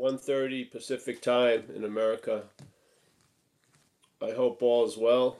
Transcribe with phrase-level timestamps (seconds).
[0.00, 2.44] 1.30 Pacific time in America.
[4.22, 5.38] I hope all is well.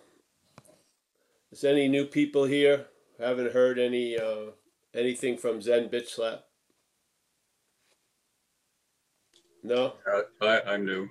[1.52, 2.86] Is any new people here?
[3.18, 4.50] Haven't heard any uh,
[4.94, 6.44] anything from Zen Bitch Slap?
[9.62, 9.94] No?
[10.12, 11.08] Uh, I, I'm new.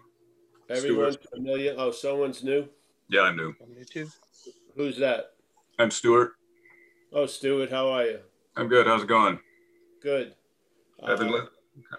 [0.69, 1.73] Everyone's familiar?
[1.77, 2.67] Oh, someone's new?
[3.09, 3.53] Yeah, I'm new.
[3.61, 4.07] I'm new too.
[4.75, 5.31] Who's that?
[5.79, 6.33] I'm Stuart.
[7.11, 8.19] Oh, Stuart, how are you?
[8.55, 8.87] I'm good.
[8.87, 9.39] How's it going?
[10.01, 10.33] Good.
[11.03, 11.47] I've been Uh, li-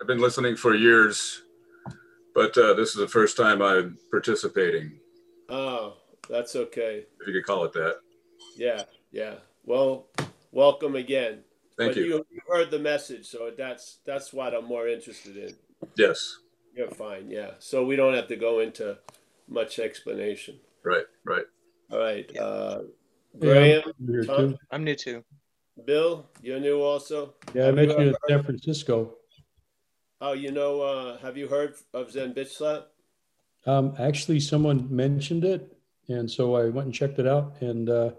[0.00, 1.42] I've been listening for years,
[2.34, 4.92] but uh, this is the first time I'm participating,
[5.48, 5.94] oh,
[6.28, 7.04] that's okay.
[7.20, 7.96] if you could call it that.
[8.56, 9.34] Yeah, yeah.
[9.64, 10.06] Well,
[10.52, 11.40] welcome again.
[11.76, 12.24] Thank but you.
[12.30, 15.54] you heard the message, so that's that's what I'm more interested in.
[15.96, 16.38] Yes.
[16.74, 17.52] You're fine, yeah.
[17.58, 18.98] So we don't have to go into
[19.48, 20.58] much explanation.
[20.84, 21.04] Right.
[21.24, 21.44] Right.
[21.90, 22.30] All right.
[22.34, 22.42] Yeah.
[22.42, 22.82] Uh,
[23.34, 24.56] Yeah, Graham, I'm here Tom?
[24.70, 25.24] I'm new too.
[25.84, 27.34] Bill, you're new also.
[27.52, 29.14] Yeah, I met you you in ever- San Francisco.
[30.20, 32.88] Oh, you know, uh, have you heard of Zen Bitch Slap?
[33.66, 35.76] Um, actually, someone mentioned it,
[36.08, 37.56] and so I went and checked it out.
[37.60, 38.12] And uh,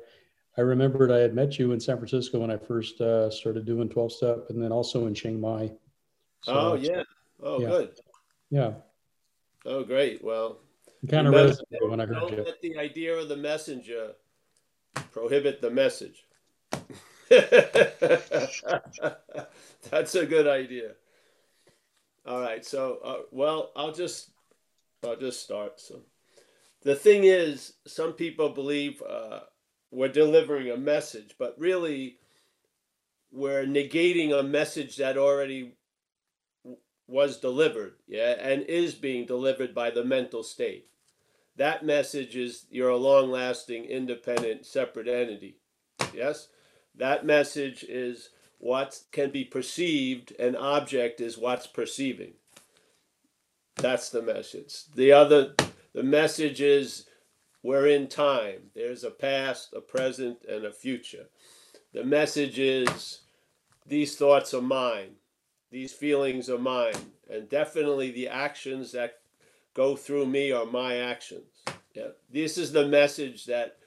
[0.58, 3.90] I remembered I had met you in San Francisco when I first uh, started doing
[3.90, 5.72] 12 step, and then also in Chiang Mai.
[6.42, 7.04] So, oh, yeah.
[7.42, 7.68] Oh, yeah.
[7.68, 7.90] good.
[8.50, 8.72] yeah.
[9.66, 10.24] Oh, great.
[10.24, 10.60] Well,
[11.10, 12.44] kind of resonated when I heard don't you.
[12.44, 14.14] let the idea of the messenger
[15.12, 16.26] prohibit the message.
[19.90, 20.94] That's a good idea.
[22.28, 22.66] All right.
[22.66, 24.32] So, uh, well, I'll just,
[25.04, 25.80] I'll just start.
[25.80, 26.02] So,
[26.84, 29.42] the thing is, some people believe uh,
[29.92, 32.18] we're delivering a message, but really,
[33.32, 35.74] we're negating a message that already
[37.08, 40.90] was delivered, yeah, and is being delivered by the mental state.
[41.56, 45.58] That message is you're a long lasting, independent, separate entity.
[46.14, 46.50] Yes?
[46.96, 48.30] That message is
[48.60, 52.34] what can be perceived, an object is what's perceiving.
[53.76, 54.86] That's the message.
[54.96, 55.54] The other,
[55.94, 57.06] the message is
[57.62, 58.72] we're in time.
[58.74, 61.28] There's a past, a present, and a future.
[61.94, 63.22] The message is
[63.86, 65.16] these thoughts are mine,
[65.72, 69.20] these feelings are mine, and definitely the actions that
[69.74, 71.64] go through me are my actions.
[71.94, 72.10] Yeah.
[72.30, 73.78] This is the message that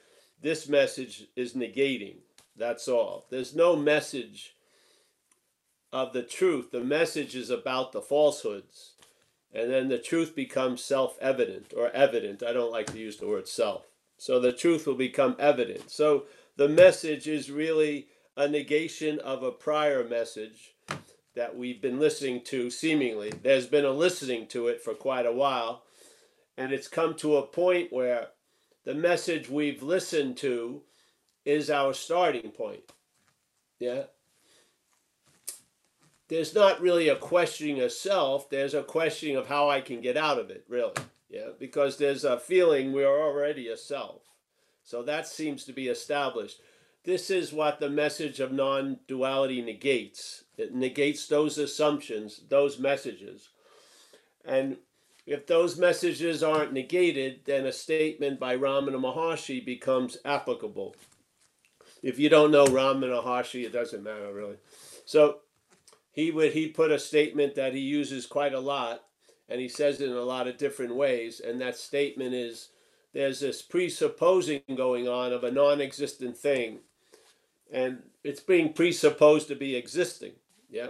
[0.41, 2.17] this message is negating.
[2.55, 3.27] That's all.
[3.29, 4.55] There's no message
[5.91, 6.71] of the truth.
[6.71, 8.93] The message is about the falsehoods.
[9.53, 12.41] And then the truth becomes self evident or evident.
[12.43, 13.85] I don't like to use the word self.
[14.17, 15.91] So the truth will become evident.
[15.91, 16.25] So
[16.55, 18.07] the message is really
[18.37, 20.75] a negation of a prior message
[21.35, 23.31] that we've been listening to, seemingly.
[23.31, 25.83] There's been a listening to it for quite a while.
[26.57, 28.27] And it's come to a point where
[28.83, 30.81] the message we've listened to
[31.45, 32.83] is our starting point.
[33.79, 34.03] Yeah.
[36.31, 40.15] There's not really a questioning of self, there's a questioning of how I can get
[40.15, 40.93] out of it, really.
[41.29, 41.49] Yeah.
[41.59, 44.21] Because there's a feeling we're already a self.
[44.81, 46.61] So that seems to be established.
[47.03, 50.45] This is what the message of non duality negates.
[50.57, 53.49] It negates those assumptions, those messages.
[54.45, 54.77] And
[55.25, 60.95] if those messages aren't negated, then a statement by Ramana Maharshi becomes applicable.
[62.01, 64.55] If you don't know Ramana Maharshi, it doesn't matter really.
[65.03, 65.39] So
[66.11, 69.03] he would he put a statement that he uses quite a lot,
[69.49, 71.39] and he says it in a lot of different ways.
[71.39, 72.69] And that statement is
[73.13, 76.79] there's this presupposing going on of a non-existent thing,
[77.71, 80.33] and it's being presupposed to be existing.
[80.69, 80.89] Yeah.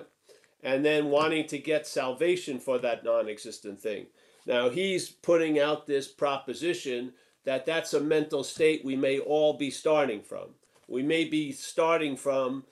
[0.64, 4.08] And then wanting to get salvation for that non existent thing.
[4.46, 7.14] Now, he's putting out this proposition
[7.46, 10.50] that that's a mental state we may all be starting from.
[10.88, 12.66] We may be starting from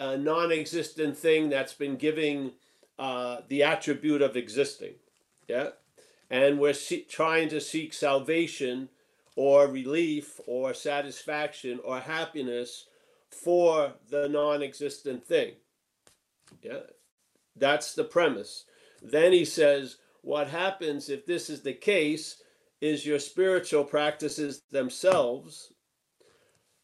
[0.00, 2.52] a non existent thing that's been giving
[2.98, 4.94] uh, the attribute of existing.
[5.48, 5.70] Yeah.
[6.30, 8.88] And we're see- trying to seek salvation
[9.36, 12.86] or relief or satisfaction or happiness
[13.30, 15.54] for the non existent thing.
[16.62, 16.80] Yeah,
[17.56, 18.64] that's the premise.
[19.02, 22.42] Then he says, what happens if this is the case
[22.80, 25.72] is your spiritual practices themselves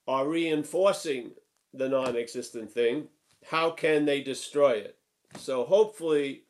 [0.06, 1.32] are reinforcing
[1.75, 3.09] the non existent thing.
[3.50, 4.97] How can they destroy it?
[5.38, 6.44] So, hopefully,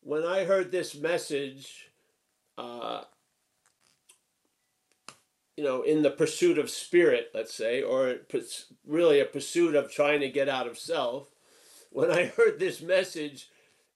[0.00, 1.90] when I heard this message,
[2.58, 3.02] uh,
[5.56, 8.16] you know, in the pursuit of spirit, let's say, or
[8.86, 11.28] really a pursuit of trying to get out of self,
[11.90, 13.48] when I heard this message,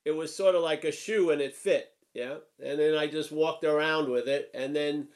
[0.04, 1.92] it was sort of like a shoe and it fit.
[2.14, 2.36] Yeah.
[2.64, 4.50] And then I just walked around with it.
[4.54, 5.08] And then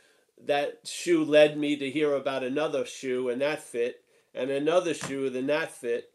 [0.46, 4.01] that shoe led me to hear about another shoe and that fit,
[4.34, 6.10] and another shoe and that fit.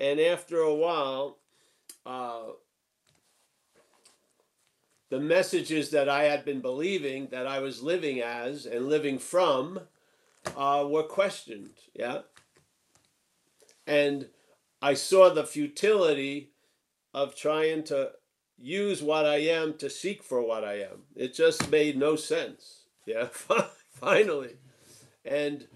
[0.00, 1.38] And after a while,
[2.04, 2.52] uh,
[5.10, 9.80] the messages that I had been believing that I was living as and living from
[10.56, 11.74] uh, were questioned.
[11.94, 12.20] Yeah.
[13.86, 14.28] And
[14.80, 16.50] I saw the futility
[17.12, 18.12] of trying to
[18.58, 21.02] use what I am to seek for what I am.
[21.14, 22.84] It just made no sense.
[23.04, 23.26] Yeah.
[23.90, 24.56] Finally.
[25.24, 25.66] And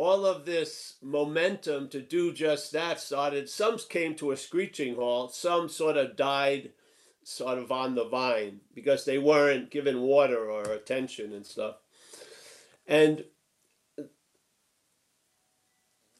[0.00, 5.34] all of this momentum to do just that started, some came to a screeching halt,
[5.34, 6.70] some sort of died
[7.22, 11.76] sort of on the vine because they weren't given water or attention and stuff.
[12.86, 13.24] And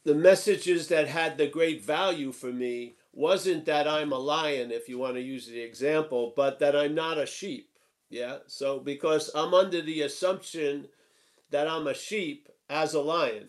[0.05, 4.91] the messages that had the great value for me wasn't that I'm a lion, if
[4.91, 7.71] you want to use the example, but that I'm not a sheep.
[8.11, 8.41] Yeah.
[8.47, 10.89] So because I'm under the assumption
[11.49, 13.49] that I'm a sheep as a lion.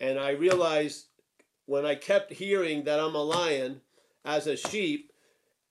[0.00, 1.06] And I realized
[1.66, 3.80] when I kept hearing that I'm a lion
[4.24, 5.12] as a sheep,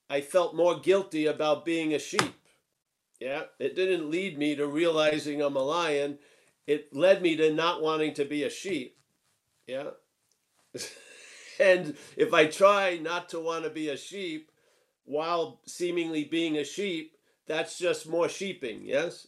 [0.10, 2.34] I felt more guilty about being a sheep.
[3.20, 3.44] Yeah.
[3.60, 6.20] It didn't lead me to realizing I'm a lion.
[6.68, 8.98] It led me to not wanting to be a sheep.
[9.68, 9.92] Yeah.
[11.60, 14.52] and if I try not to want to be a sheep
[15.06, 17.18] while seemingly being a sheep,
[17.48, 19.28] that's just more sheeping, yes?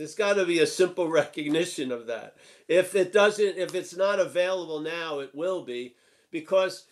[0.00, 2.34] There's got to be a simple recognition of that.
[2.68, 5.94] If it doesn't, if it's not available now, it will be,
[6.30, 6.86] because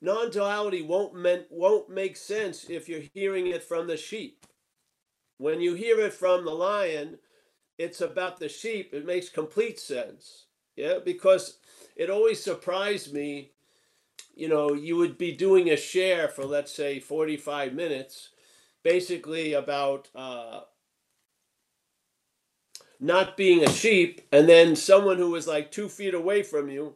[0.00, 4.46] non-duality won't meant won't make sense if you're hearing it from the sheep.
[5.38, 7.18] When you hear it from the lion,
[7.78, 8.94] it's about the sheep.
[8.94, 10.44] It makes complete sense.
[10.76, 11.58] Yeah, because
[11.96, 13.50] it always surprised me.
[14.36, 18.28] You know, you would be doing a share for let's say 45 minutes,
[18.84, 20.60] basically about uh,
[23.02, 26.94] not being a sheep, and then someone who was like two feet away from you,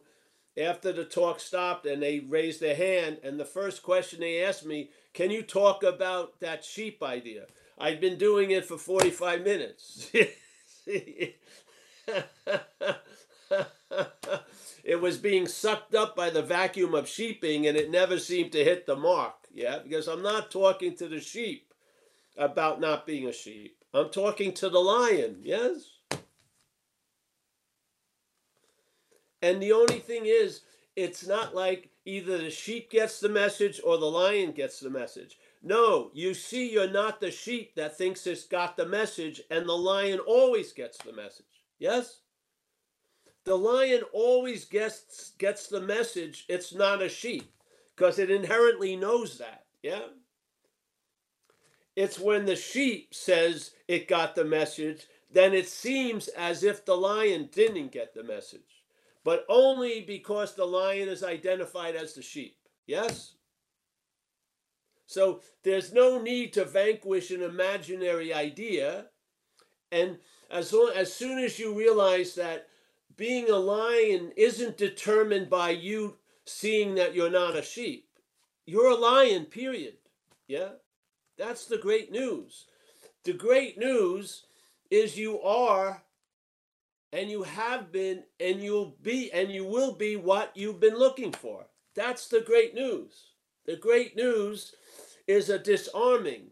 [0.57, 4.65] after the talk stopped and they raised their hand, and the first question they asked
[4.65, 10.09] me, "Can you talk about that sheep idea?" I'd been doing it for 45 minutes.
[14.83, 18.63] it was being sucked up by the vacuum of sheeping and it never seemed to
[18.63, 19.35] hit the mark.
[19.53, 21.73] Yeah, because I'm not talking to the sheep
[22.37, 23.77] about not being a sheep.
[23.93, 25.39] I'm talking to the lion.
[25.43, 25.96] Yes.
[29.41, 30.61] And the only thing is,
[30.95, 35.37] it's not like either the sheep gets the message or the lion gets the message.
[35.61, 39.77] No, you see, you're not the sheep that thinks it's got the message, and the
[39.77, 41.45] lion always gets the message.
[41.79, 42.21] Yes?
[43.43, 47.49] The lion always gets gets the message it's not a sheep
[47.95, 49.65] because it inherently knows that.
[49.81, 50.01] Yeah?
[51.95, 56.95] It's when the sheep says it got the message, then it seems as if the
[56.97, 58.76] lion didn't get the message,
[59.27, 62.55] but only because the lion is identified as the sheep.
[62.85, 63.33] Yes?
[65.05, 69.07] So there's no need to vanquish an imaginary idea.
[69.91, 70.19] And
[70.49, 72.67] as, long, as soon as you realize that
[73.17, 76.15] being a lion isn't determined by you
[76.45, 78.07] seeing that you're not a sheep.
[78.65, 79.95] You're a lion, period.
[80.47, 80.69] Yeah?
[81.37, 82.63] That's the great news.
[83.25, 84.45] The great news
[84.89, 86.03] is you are
[87.13, 91.31] and you have been and you'll be and you will be what you've been looking
[91.31, 91.65] for.
[91.95, 93.31] That's the great news.
[93.65, 94.73] The great news
[95.27, 96.51] is a disarming,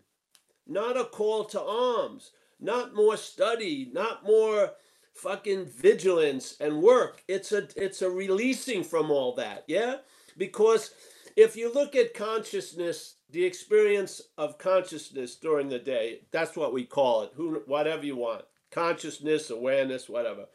[0.67, 4.71] not a call to arms, not more study, not more
[5.13, 7.23] fucking vigilance and work.
[7.27, 9.97] It's a it's a releasing from all that, yeah?
[10.37, 10.91] Because
[11.35, 16.85] if you look at consciousness, the experience of consciousness during the day, that's what we
[16.85, 17.31] call it.
[17.35, 18.45] Who whatever you want.
[18.75, 20.47] Consciousness, awareness, whatever.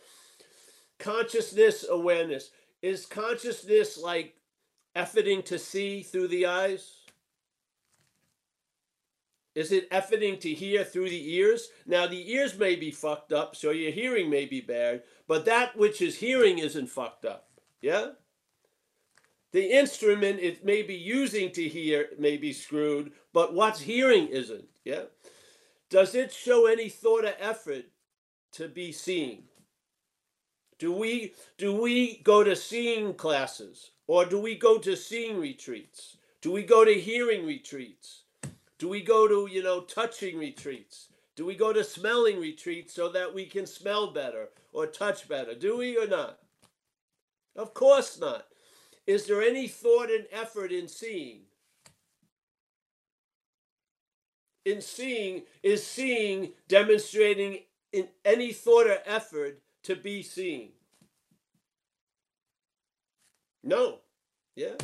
[0.99, 2.51] Consciousness, awareness.
[2.83, 4.35] Is consciousness like
[4.95, 6.99] efforting to see through the eyes?
[9.55, 11.69] Is it efforting to hear through the ears?
[11.87, 15.75] Now, the ears may be fucked up, so your hearing may be bad, but that
[15.79, 17.49] which is hearing isn't fucked up.
[17.81, 18.09] Yeah?
[19.53, 24.67] The instrument it may be using to hear may be screwed, but what's hearing isn't.
[24.85, 25.05] Yeah?
[25.89, 27.87] Does it show any thought or effort
[28.53, 29.45] to be seeing?
[30.79, 36.17] Do we do we go to seeing classes or do we go to seeing retreats?
[36.41, 38.23] Do we go to hearing retreats?
[38.79, 41.09] Do we go to, you know, touching retreats?
[41.37, 45.55] Do we go to smelling retreats so that we can smell better or touch better?
[45.55, 46.39] Do we or not?
[47.55, 48.47] Of course not.
[49.07, 51.41] Is there any thought and effort in seeing?
[54.65, 57.61] In seeing, is seeing demonstrating
[57.93, 60.73] in any thought or effort to be seen.
[63.63, 63.99] No.
[64.55, 64.77] Yeah.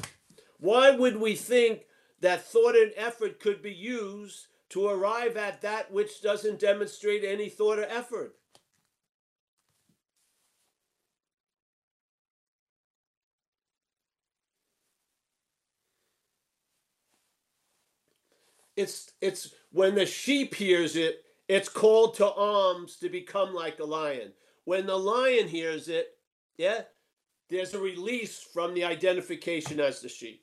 [0.59, 1.83] Why would we think
[2.21, 7.49] that thought and effort could be used to arrive at that which doesn't demonstrate any
[7.49, 8.35] thought or effort.
[18.77, 23.85] It's it's when the sheep hears it, it's called to arms to become like a
[23.85, 24.33] lion.
[24.65, 26.09] When the lion hears it,
[26.59, 26.83] yeah,
[27.49, 30.43] there's a release from the identification as the sheep.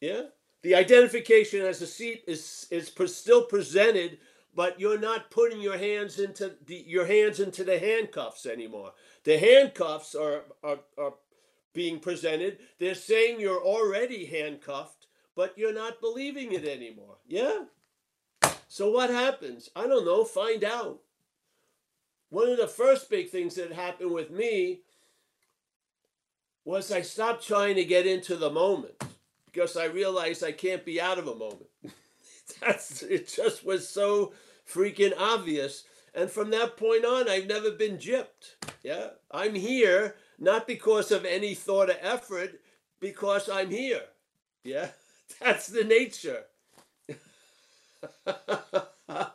[0.00, 0.22] Yeah,
[0.62, 4.18] the identification as a sheep is is still presented,
[4.54, 8.92] but you're not putting your hands into the your hands into the handcuffs anymore.
[9.24, 11.14] The handcuffs are are, are
[11.72, 12.58] being presented.
[12.78, 17.16] They're saying you're already handcuffed, but you're not believing it anymore.
[17.26, 17.64] Yeah.
[18.72, 19.68] So what happens?
[19.74, 20.22] I don't know.
[20.22, 21.00] Find out.
[22.28, 24.82] One of the first big things that happened with me
[26.64, 28.94] was I stopped trying to get into the moment
[29.44, 31.66] because I realized I can't be out of a moment.
[32.60, 34.34] That's it just was so
[34.72, 35.82] freaking obvious.
[36.14, 38.54] And from that point on, I've never been gypped.
[38.84, 39.08] Yeah.
[39.32, 42.60] I'm here not because of any thought or effort,
[43.00, 44.04] because I'm here.
[44.62, 44.90] Yeah.
[45.40, 46.44] That's the nature.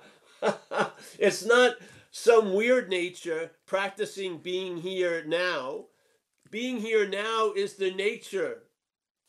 [1.20, 1.76] it's not
[2.12, 5.86] some weird nature practicing being here now.
[6.50, 8.64] Being here now is the nature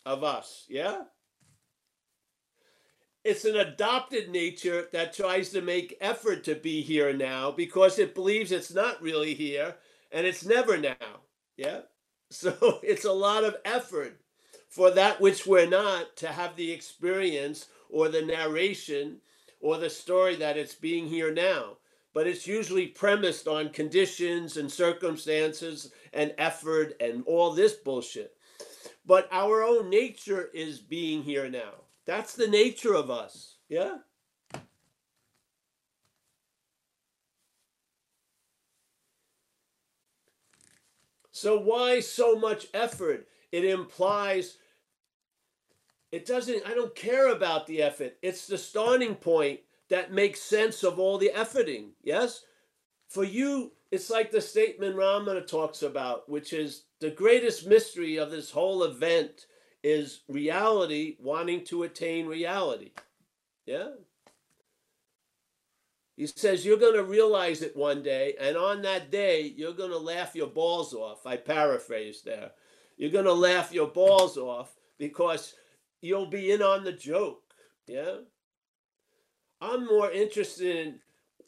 [0.05, 1.02] of us, yeah?
[3.25, 8.14] It's an adopted nature that tries to make effort to be here now because it
[8.14, 9.75] believes it's not really here
[10.12, 10.95] and it's never now,
[11.57, 11.81] yeah?
[12.28, 14.21] So it's a lot of effort
[14.69, 19.21] for that which we're not to have the experience or the narration
[19.60, 21.78] or the story that it's being here now.
[22.14, 28.34] But it's usually premised on conditions and circumstances and effort and all this bullshit.
[29.04, 31.72] But our own nature is being here now.
[32.06, 33.56] That's the nature of us.
[33.68, 33.98] Yeah?
[41.30, 43.28] So, why so much effort?
[43.52, 44.56] It implies
[46.12, 48.16] it doesn't, I don't care about the effort.
[48.22, 51.90] It's the starting point that makes sense of all the efforting.
[52.02, 52.44] Yes?
[53.08, 58.30] For you, it's like the statement Ramana talks about, which is the greatest mystery of
[58.30, 59.46] this whole event
[59.82, 62.92] is reality wanting to attain reality.
[63.66, 63.90] Yeah?
[66.16, 69.90] He says you're going to realize it one day, and on that day, you're going
[69.90, 71.26] to laugh your balls off.
[71.26, 72.52] I paraphrase there.
[72.96, 75.54] You're going to laugh your balls off because
[76.06, 77.42] you'll be in on the joke.
[77.86, 78.18] Yeah.
[79.60, 81.00] I'm more interested in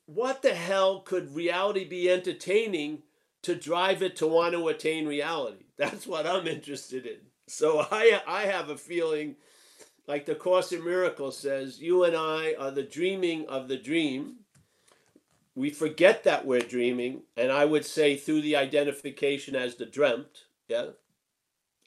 [0.06, 3.02] what the hell could reality be entertaining
[3.42, 5.66] to drive it to want to attain reality.
[5.76, 7.18] That's what I'm interested in.
[7.46, 9.36] So I I have a feeling
[10.06, 14.36] like the Course in Miracles says, you and I are the dreaming of the dream.
[15.54, 20.44] We forget that we're dreaming, and I would say through the identification as the dreamt.
[20.68, 20.90] Yeah.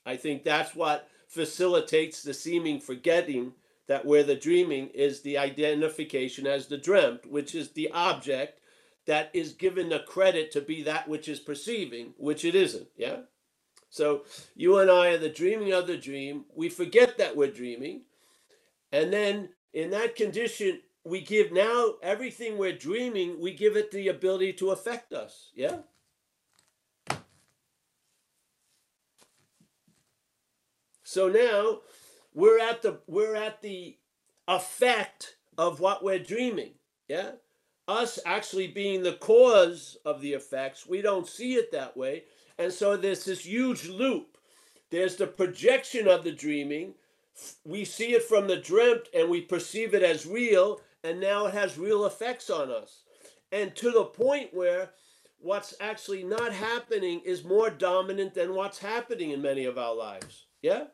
[0.05, 3.53] I think that's what facilitates the seeming forgetting
[3.87, 8.59] that where the dreaming is the identification as the dreamt, which is the object
[9.05, 12.87] that is given the credit to be that which is perceiving, which it isn't.
[12.97, 13.21] Yeah?
[13.89, 14.23] So
[14.55, 16.45] you and I are the dreaming of the dream.
[16.53, 18.01] We forget that we're dreaming.
[18.91, 24.09] And then in that condition, we give now everything we're dreaming, we give it the
[24.09, 25.49] ability to affect us.
[25.55, 25.77] Yeah?
[31.11, 31.79] So now
[32.33, 33.97] we're at the we're at the
[34.47, 36.75] effect of what we're dreaming.
[37.09, 37.31] Yeah?
[37.85, 42.23] Us actually being the cause of the effects, we don't see it that way.
[42.57, 44.37] And so there's this huge loop.
[44.89, 46.93] There's the projection of the dreaming.
[47.65, 51.53] We see it from the dreamt and we perceive it as real, and now it
[51.53, 53.01] has real effects on us.
[53.51, 54.91] And to the point where
[55.39, 60.45] what's actually not happening is more dominant than what's happening in many of our lives.
[60.61, 60.85] Yeah?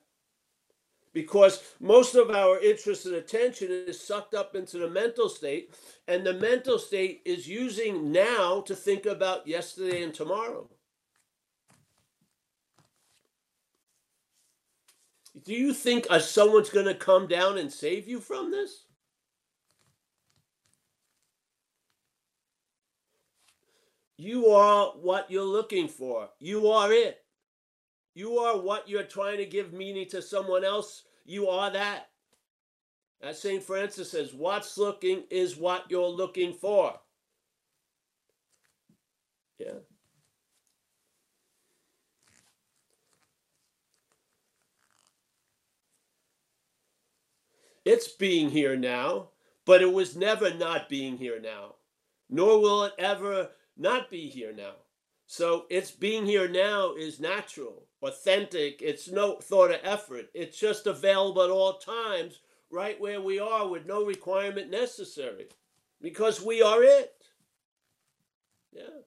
[1.18, 5.74] Because most of our interest and attention is sucked up into the mental state,
[6.08, 10.70] and the mental state is using now to think about yesterday and tomorrow.
[15.44, 18.86] Do you think uh, someone's going to come down and save you from this?
[24.20, 26.30] You are what you're looking for.
[26.40, 27.24] You are it.
[28.14, 31.07] You are what you're trying to give meaning to someone else.
[31.27, 32.07] You are that.
[33.22, 33.62] As St.
[33.62, 36.93] Francis says, what's looking is what you're looking for.
[39.60, 39.79] Yeah.
[47.84, 49.29] It's being here now,
[49.65, 51.75] but it was never not being here now,
[52.29, 54.74] nor will it ever not be here now.
[55.29, 58.81] So it's being here now is natural, authentic.
[58.81, 60.29] It's no thought of effort.
[60.34, 62.39] It's just available at all times,
[62.72, 65.48] right where we are, with no requirement necessary,
[66.01, 67.13] because we are it.
[68.72, 69.01] Yeah.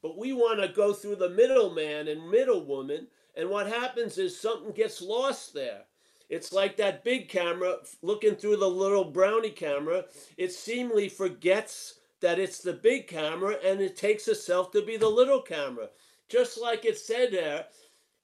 [0.00, 4.72] But we want to go through the middleman and middlewoman, and what happens is something
[4.72, 5.82] gets lost there.
[6.30, 10.06] It's like that big camera looking through the little brownie camera.
[10.38, 15.08] It seemingly forgets that it's the big camera and it takes itself to be the
[15.08, 15.88] little camera.
[16.28, 17.66] Just like it said there,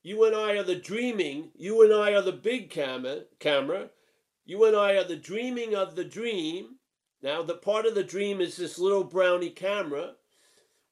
[0.02, 3.90] you and I are the dreaming, you and I are the big camera, camera.
[4.46, 6.76] You and I are the dreaming of the dream.
[7.22, 10.14] Now, the part of the dream is this little brownie camera.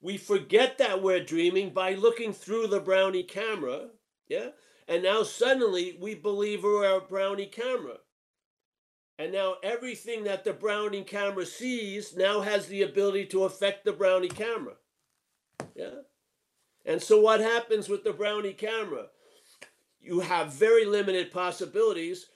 [0.03, 3.89] We forget that we're dreaming by looking through the brownie camera.
[4.29, 4.51] Yeah.
[4.89, 7.99] And now suddenly we believe we're a brownie camera.
[9.19, 13.93] And now everything that the brownie camera sees now has the ability to affect the
[13.93, 14.75] brownie camera.
[15.75, 16.03] Yeah.
[16.85, 19.07] And so what happens with the brownie camera?
[20.01, 22.27] You have very limited possibilities.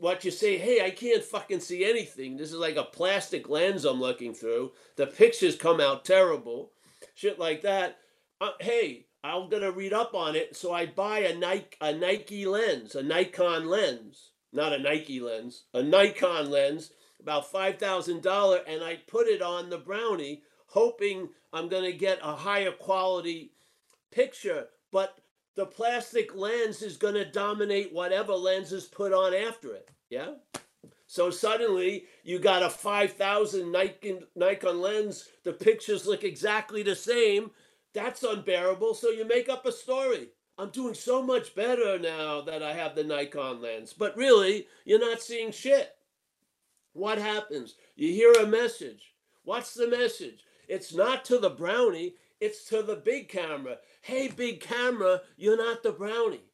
[0.00, 2.36] What you say, hey, I can't fucking see anything.
[2.36, 4.72] This is like a plastic lens I'm looking through.
[4.96, 6.72] The pictures come out terrible.
[7.14, 7.98] Shit like that.
[8.40, 12.46] Uh, hey, I'm gonna read up on it, so I buy a Nike a Nike
[12.46, 19.00] lens, a Nikon lens not a Nike lens, a Nikon lens, about $5,000, and I
[19.06, 23.52] put it on the Brownie, hoping I'm going to get a higher quality
[24.10, 24.68] picture.
[24.92, 25.18] But
[25.56, 29.88] the plastic lens is going to dominate whatever lens is put on after it.
[30.10, 30.34] Yeah?
[31.06, 37.50] So suddenly you got a 5,000 Nikon, Nikon lens, the pictures look exactly the same.
[37.92, 38.94] That's unbearable.
[38.94, 40.28] So you make up a story.
[40.56, 43.92] I'm doing so much better now that I have the Nikon lens.
[43.92, 45.94] But really, you're not seeing shit.
[46.92, 47.74] What happens?
[47.96, 49.14] You hear a message.
[49.42, 50.44] What's the message?
[50.68, 53.78] It's not to the brownie, it's to the big camera.
[54.00, 56.44] Hey, big camera, you're not the brownie.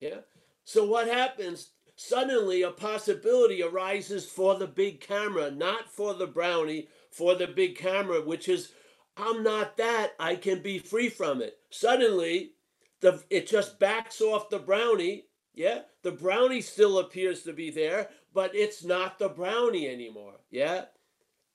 [0.00, 0.20] Yeah?
[0.64, 1.70] So what happens?
[1.94, 7.76] Suddenly, a possibility arises for the big camera, not for the brownie, for the big
[7.76, 8.72] camera, which is,
[9.16, 10.12] I'm not that.
[10.18, 11.58] I can be free from it.
[11.70, 12.52] Suddenly,
[13.00, 15.24] the it just backs off the brownie.
[15.54, 20.34] Yeah, the brownie still appears to be there, but it's not the brownie anymore.
[20.50, 20.84] Yeah.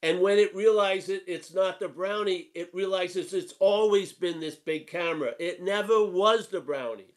[0.04, 4.88] And when it realizes it's not the brownie, it realizes it's always been this big
[4.88, 5.34] camera.
[5.40, 7.14] It never was the brownie.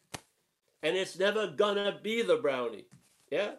[0.83, 2.85] And it's never gonna be the brownie.
[3.31, 3.53] Yeah.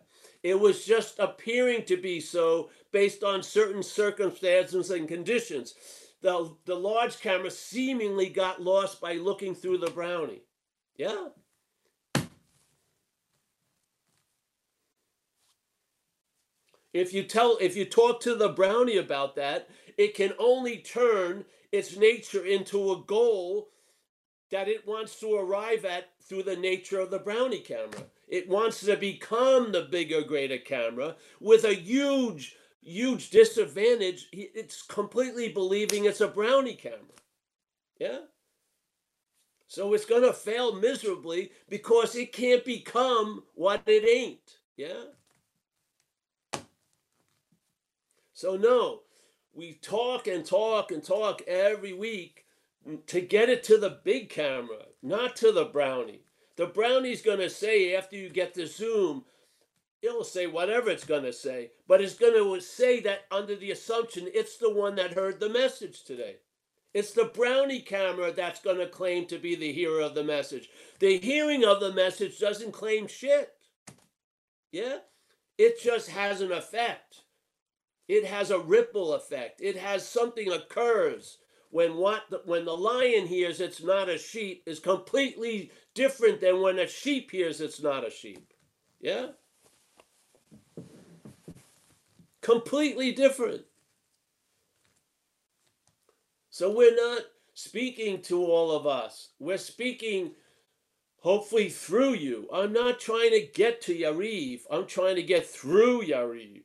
[0.45, 5.75] It was just appearing to be so based on certain circumstances and conditions.
[6.23, 10.43] The, the large camera seemingly got lost by looking through the brownie.
[10.97, 11.29] Yeah.
[16.93, 21.45] If you tell if you talk to the brownie about that, it can only turn
[21.71, 23.69] its nature into a goal
[24.51, 28.05] that it wants to arrive at through the nature of the brownie camera.
[28.29, 34.29] It wants to become the bigger, greater camera with a huge, huge disadvantage.
[34.33, 37.01] It's completely believing it's a brownie camera.
[37.99, 38.19] Yeah?
[39.69, 44.59] So it's going to fail miserably because it can't become what it ain't.
[44.77, 45.05] Yeah?
[48.33, 49.01] So, no,
[49.55, 52.45] we talk and talk and talk every week
[53.07, 56.23] to get it to the big camera, not to the brownie.
[56.57, 59.25] The brownie's going to say after you get the Zoom,
[60.03, 63.73] it'll say whatever it's going to say, but it's going to say that under the
[63.73, 66.37] assumption it's the one that heard the message today.
[66.95, 70.71] It's the brownie camera that's going to claim to be the hero of the message.
[70.99, 73.51] The hearing of the message doesn't claim shit.
[74.73, 74.99] Yeah?
[75.59, 77.23] It just has an effect.
[78.09, 79.61] It has a ripple effect.
[79.61, 81.39] It has something occurs
[81.71, 86.63] when what the, when the lion hears it's not a sheep is completely different than
[86.63, 88.53] when a sheep hears it's not a sheep.
[89.01, 89.29] Yeah?
[92.41, 93.63] Completely different.
[96.57, 97.21] So we're not
[97.53, 99.29] speaking to all of us.
[99.39, 100.31] We're speaking
[101.19, 102.49] hopefully through you.
[102.51, 104.63] I'm not trying to get to Yariv.
[104.71, 106.63] I'm trying to get through Yariv.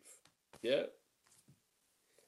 [0.61, 0.83] Yeah.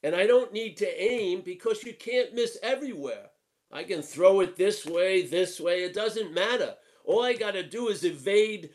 [0.04, 3.30] And I don't need to aim because you can't miss everywhere.
[3.72, 5.86] I can throw it this way, this way.
[5.86, 6.76] It doesn't matter.
[7.06, 8.72] All I got to do is evade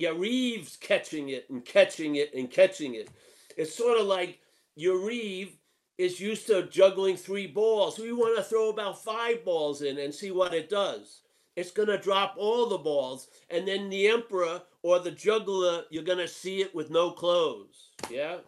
[0.00, 3.10] Yariv's catching it and catching it and catching it.
[3.58, 4.38] It's sort of like
[4.80, 5.50] Yariv
[5.98, 7.98] is used to juggling three balls.
[7.98, 11.20] We want to throw about five balls in and see what it does.
[11.56, 16.02] It's going to drop all the balls, and then the emperor or the juggler, you're
[16.02, 17.90] going to see it with no clothes.
[18.10, 18.38] Yeah?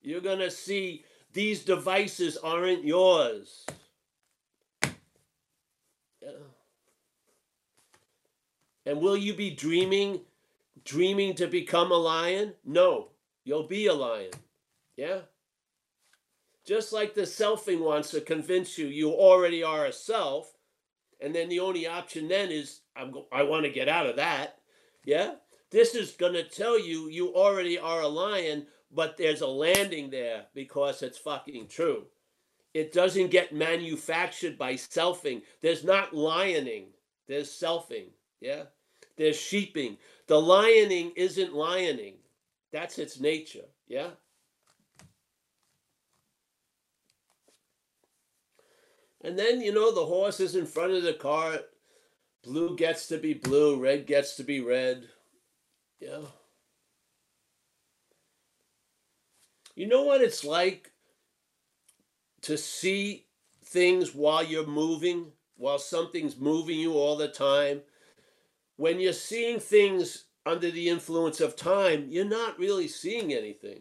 [0.00, 3.66] You're going to see these devices aren't yours.
[6.22, 6.30] Yeah.
[8.86, 10.20] And will you be dreaming,
[10.84, 12.54] dreaming to become a lion?
[12.64, 13.08] No,
[13.44, 14.30] you'll be a lion.
[14.96, 15.18] Yeah?
[16.66, 20.52] Just like the selfing wants to convince you you already are a self,
[21.20, 24.16] and then the only option then is I'm go- I want to get out of
[24.16, 24.58] that.
[25.04, 25.34] Yeah?
[25.70, 30.10] This is going to tell you you already are a lion, but there's a landing
[30.10, 32.06] there because it's fucking true.
[32.74, 35.42] It doesn't get manufactured by selfing.
[35.62, 36.88] There's not lioning,
[37.28, 38.08] there's selfing.
[38.40, 38.64] Yeah?
[39.16, 39.98] There's sheeping.
[40.26, 42.16] The lioning isn't lioning.
[42.72, 43.64] That's its nature.
[43.86, 44.10] Yeah?
[49.26, 51.68] And then, you know, the horse is in front of the cart.
[52.44, 55.08] Blue gets to be blue, red gets to be red.
[55.98, 56.20] Yeah.
[59.74, 60.92] You know what it's like
[62.42, 63.26] to see
[63.64, 67.80] things while you're moving, while something's moving you all the time?
[68.76, 73.80] When you're seeing things under the influence of time, you're not really seeing anything.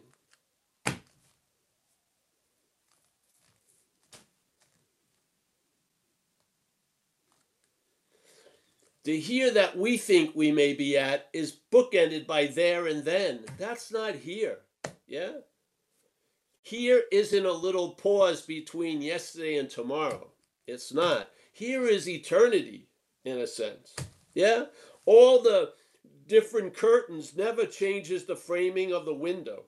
[9.05, 13.45] The here that we think we may be at is bookended by there and then.
[13.59, 14.57] That's not here.
[15.07, 15.31] Yeah?
[16.63, 20.31] Here isn't a little pause between yesterday and tomorrow.
[20.65, 21.29] It's not.
[21.51, 22.87] Here is eternity,
[23.23, 23.95] in a sense.
[24.33, 24.65] Yeah?
[25.05, 25.73] All the
[26.25, 29.65] different curtains never changes the framing of the window.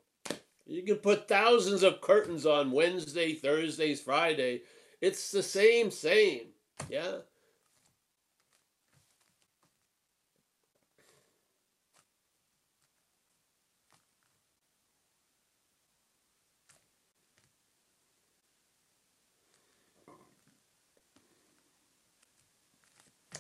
[0.66, 4.64] You can put thousands of curtains on Wednesday, Thursdays, Friday.
[5.00, 6.48] It's the same, same.
[6.90, 7.18] Yeah?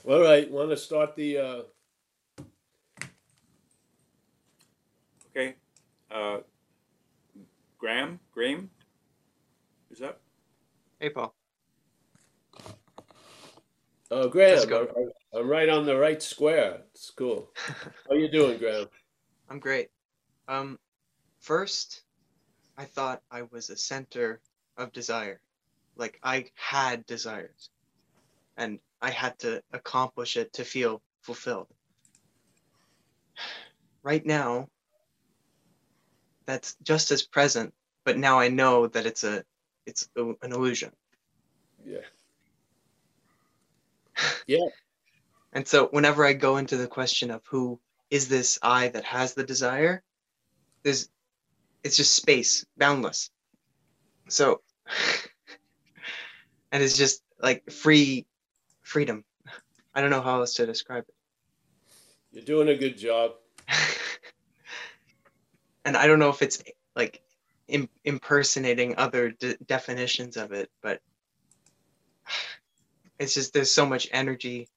[0.07, 1.61] All right, want to start the uh,
[5.35, 5.55] Okay.
[6.09, 6.37] Uh,
[7.77, 8.69] Graham, Graham,
[9.89, 10.21] who's up?
[10.99, 11.35] Hey, Paul.
[14.09, 14.85] Oh, Graham, Let's go.
[14.85, 16.83] I'm- I'm right on the right square.
[16.93, 17.51] It's cool.
[18.09, 18.87] How you doing, Graham?
[19.49, 19.89] I'm great.
[20.47, 20.79] Um,
[21.41, 22.03] first,
[22.77, 24.39] I thought I was a center
[24.77, 25.41] of desire.
[25.97, 27.69] Like I had desires,
[28.55, 31.67] and I had to accomplish it to feel fulfilled.
[34.03, 34.69] Right now,
[36.45, 37.73] that's just as present,
[38.05, 39.43] but now I know that it's a
[39.85, 40.91] it's a, an illusion.
[41.85, 41.99] Yeah.
[44.47, 44.67] Yeah.
[45.51, 47.79] And so whenever I go into the question of who
[48.09, 50.03] is this I that has the desire,
[50.83, 51.09] there's
[51.83, 53.29] it's just space, boundless.
[54.29, 54.61] So
[56.71, 58.25] and it's just like free
[58.87, 59.23] freedom.
[59.93, 61.13] I don't know how else to describe it.
[62.31, 63.33] You're doing a good job.
[65.85, 66.63] and I don't know if it's
[66.95, 67.21] like
[67.67, 71.01] Im- impersonating other de- definitions of it, but
[73.19, 74.69] it's just there's so much energy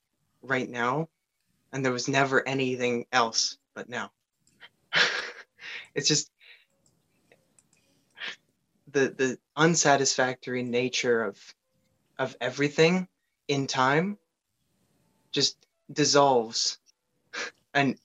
[0.43, 1.09] right now
[1.73, 4.11] and there was never anything else but now
[5.95, 6.31] it's just
[8.93, 11.39] the the unsatisfactory nature of
[12.19, 13.07] of everything
[13.51, 14.17] in time
[15.33, 16.79] just dissolves
[17.75, 17.97] and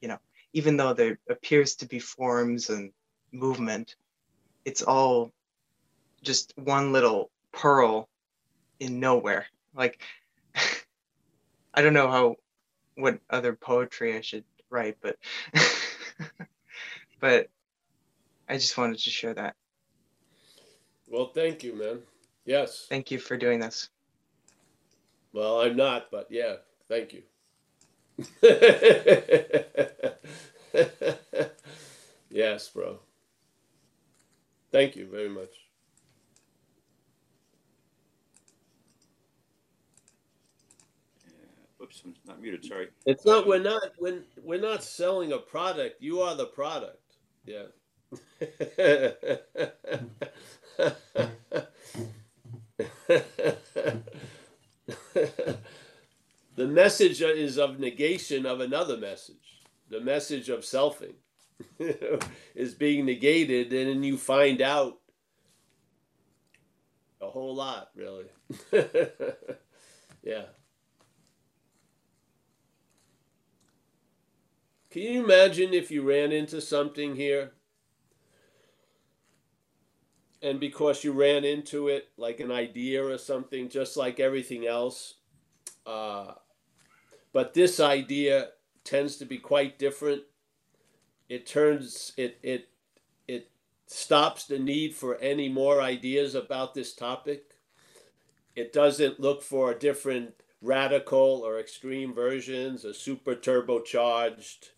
[0.00, 0.18] you know
[0.52, 2.92] even though there appears to be forms and
[3.32, 3.96] movement
[4.64, 5.32] it's all
[6.22, 8.08] just one little pearl
[8.80, 10.00] in nowhere like
[11.74, 12.36] I don't know how
[12.96, 15.16] what other poetry I should write, but
[17.20, 17.48] but
[18.48, 19.56] I just wanted to share that.
[21.08, 22.00] Well, thank you, man.
[22.44, 22.86] Yes.
[22.88, 23.88] Thank you for doing this.
[25.34, 26.56] Well, I'm not, but yeah,
[26.88, 27.24] thank you.
[32.30, 33.00] yes, bro.
[34.72, 35.50] Thank you very much.
[41.82, 42.64] Oops, I'm not muted.
[42.64, 42.88] Sorry.
[43.06, 45.96] It's not we're not when we're not selling a product.
[46.00, 46.98] You are the product.
[47.44, 47.64] Yeah.
[55.14, 55.58] the
[56.56, 59.62] message is of negation of another message.
[59.90, 61.14] The message of selfing
[62.54, 64.98] is being negated, and then you find out
[67.20, 68.26] a whole lot, really.
[70.22, 70.44] yeah.
[74.90, 77.53] Can you imagine if you ran into something here?
[80.44, 85.14] And because you ran into it like an idea or something, just like everything else,
[85.86, 86.34] uh,
[87.32, 88.50] but this idea
[88.84, 90.22] tends to be quite different.
[91.30, 92.68] It turns it it
[93.26, 93.50] it
[93.86, 97.54] stops the need for any more ideas about this topic.
[98.54, 104.72] It doesn't look for different radical or extreme versions, a super turbocharged,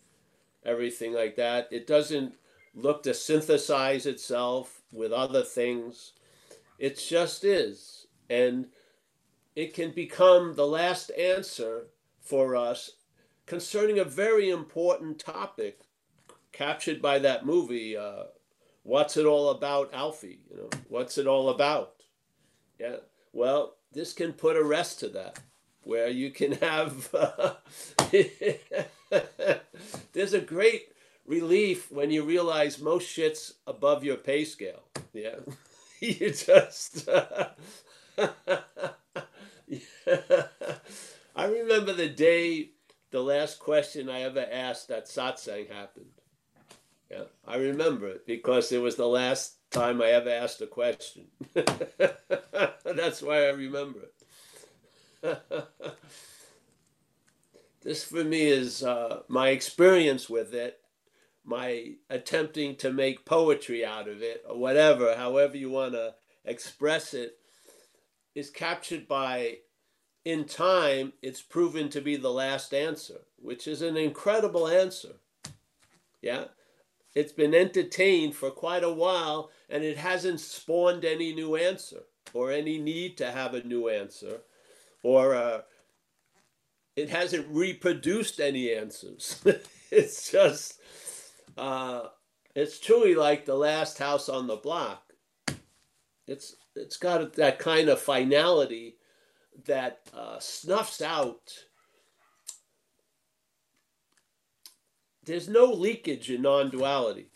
[0.65, 1.67] everything like that.
[1.71, 2.35] It doesn't
[2.73, 6.13] look to synthesize itself with other things.
[6.79, 8.07] It just is.
[8.29, 8.67] And
[9.55, 11.87] it can become the last answer
[12.21, 12.91] for us
[13.45, 15.81] concerning a very important topic
[16.51, 17.97] captured by that movie.
[17.97, 18.25] Uh,
[18.83, 20.41] what's it all about, Alfie?
[20.49, 21.93] You know, what's it all about?
[22.79, 22.97] Yeah.
[23.33, 25.39] Well, this can put a rest to that,
[25.83, 27.13] where you can have.
[27.13, 27.53] Uh,
[30.13, 30.89] there's a great
[31.27, 34.83] relief when you realize most shit's above your pay scale.
[35.13, 35.35] Yeah.
[35.99, 37.07] you just.
[37.07, 37.49] Uh,
[41.35, 42.71] I remember the day
[43.11, 46.11] the last question I ever asked at satsang happened.
[47.11, 51.27] Yeah, I remember it because it was the last time I ever asked a question.
[51.53, 54.13] That's why I remember it.
[57.81, 60.79] this for me is uh, my experience with it,
[61.47, 66.13] my attempting to make poetry out of it, or whatever, however you want to
[66.45, 67.37] express it,
[68.35, 69.57] is captured by
[70.27, 75.13] in time, it's proven to be the last answer, which is an incredible answer.
[76.21, 76.47] Yeah.
[77.15, 82.51] It's been entertained for quite a while and it hasn't spawned any new answer or
[82.51, 84.41] any need to have a new answer
[85.01, 85.61] or uh,
[86.97, 89.41] it hasn't reproduced any answers.
[89.91, 90.81] it's just,
[91.57, 92.07] uh,
[92.55, 95.13] it's truly like the last house on the block.
[96.27, 98.97] It's, it's got that kind of finality
[99.65, 101.53] that uh, snuffs out.
[105.23, 107.31] There's no leakage in non duality.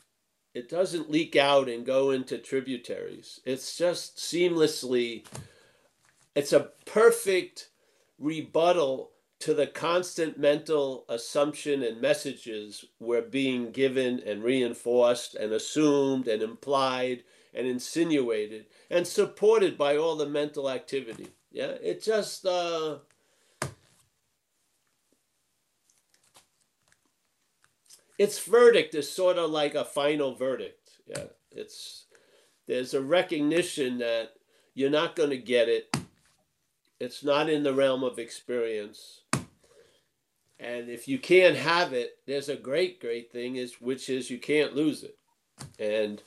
[0.54, 3.40] It doesn't leak out and go into tributaries.
[3.46, 5.26] It's just seamlessly,
[6.36, 7.70] it's a perfect
[8.20, 16.28] rebuttal to the constant mental assumption and messages we're being given and reinforced and assumed
[16.28, 17.24] and implied
[17.54, 21.28] and insinuated and supported by all the mental activity.
[21.52, 23.00] Yeah, it just uh,
[28.18, 30.92] its verdict is sort of like a final verdict.
[31.08, 32.06] Yeah, it's
[32.68, 34.34] there's a recognition that
[34.74, 35.94] you're not going to get it.
[37.02, 39.22] It's not in the realm of experience.
[40.60, 44.38] And if you can't have it, there's a great, great thing is which is you
[44.38, 45.18] can't lose it.
[45.80, 46.22] And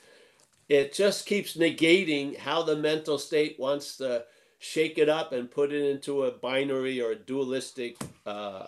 [0.67, 4.25] it just keeps negating how the mental state wants to
[4.59, 8.67] shake it up and put it into a binary or a dualistic uh,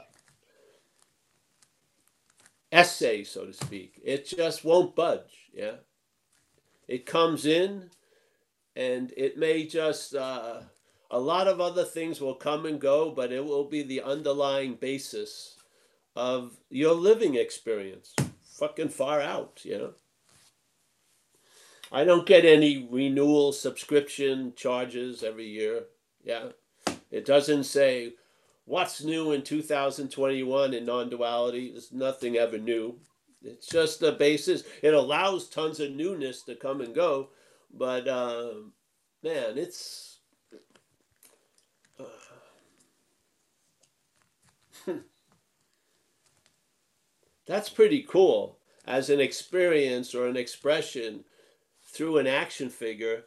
[2.72, 4.00] essay, so to speak.
[4.02, 5.50] It just won't budge.
[5.54, 5.76] Yeah,
[6.88, 7.90] it comes in,
[8.78, 10.62] and it may just uh,
[11.10, 14.76] a lot of other things will come and go, but it will be the underlying
[14.76, 15.56] basis
[16.16, 18.14] of your living experience.
[18.58, 19.94] Fucking far out, you know.
[21.92, 25.84] I don't get any renewal subscription charges every year.
[26.24, 26.50] Yeah.
[27.12, 28.14] It doesn't say
[28.66, 31.72] what's new in 2021 in non duality.
[31.72, 33.00] There's nothing ever new.
[33.42, 34.64] It's just the basis.
[34.82, 37.30] It allows tons of newness to come and go.
[37.74, 38.54] But uh,
[39.24, 40.17] man, it's.
[47.48, 51.24] That's pretty cool as an experience or an expression
[51.84, 53.24] through an action figure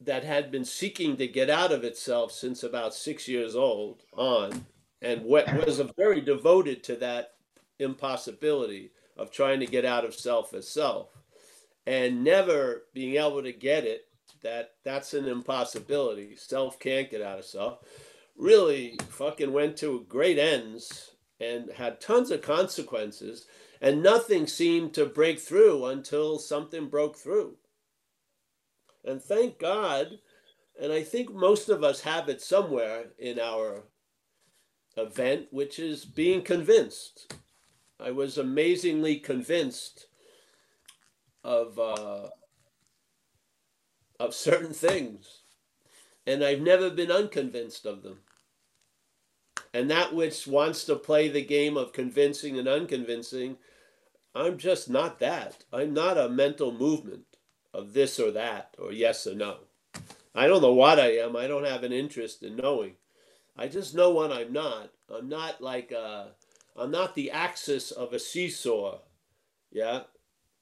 [0.00, 4.66] that had been seeking to get out of itself since about six years old on,
[5.00, 7.34] and was very devoted to that
[7.78, 11.08] impossibility of trying to get out of self as self,
[11.86, 14.06] and never being able to get it.
[14.42, 16.36] That that's an impossibility.
[16.36, 17.78] Self can't get out of self.
[18.36, 23.46] Really, fucking went to great ends and had tons of consequences
[23.82, 27.56] and nothing seemed to break through until something broke through.
[29.04, 30.20] And thank God,
[30.80, 33.82] and I think most of us have it somewhere in our
[34.96, 37.34] event, which is being convinced.
[37.98, 40.06] I was amazingly convinced
[41.42, 42.28] of uh,
[44.18, 45.42] of certain things,
[46.26, 48.20] and I've never been unconvinced of them.
[49.74, 53.56] And that which wants to play the game of convincing and unconvincing,
[54.34, 55.64] I'm just not that.
[55.72, 57.24] I'm not a mental movement
[57.72, 59.58] of this or that or yes or no.
[60.34, 61.36] I don't know what I am.
[61.36, 62.94] I don't have an interest in knowing.
[63.56, 64.90] I just know what I'm not.
[65.14, 66.28] I'm not like a,
[66.76, 69.00] I'm not the axis of a seesaw,
[69.70, 70.02] yeah,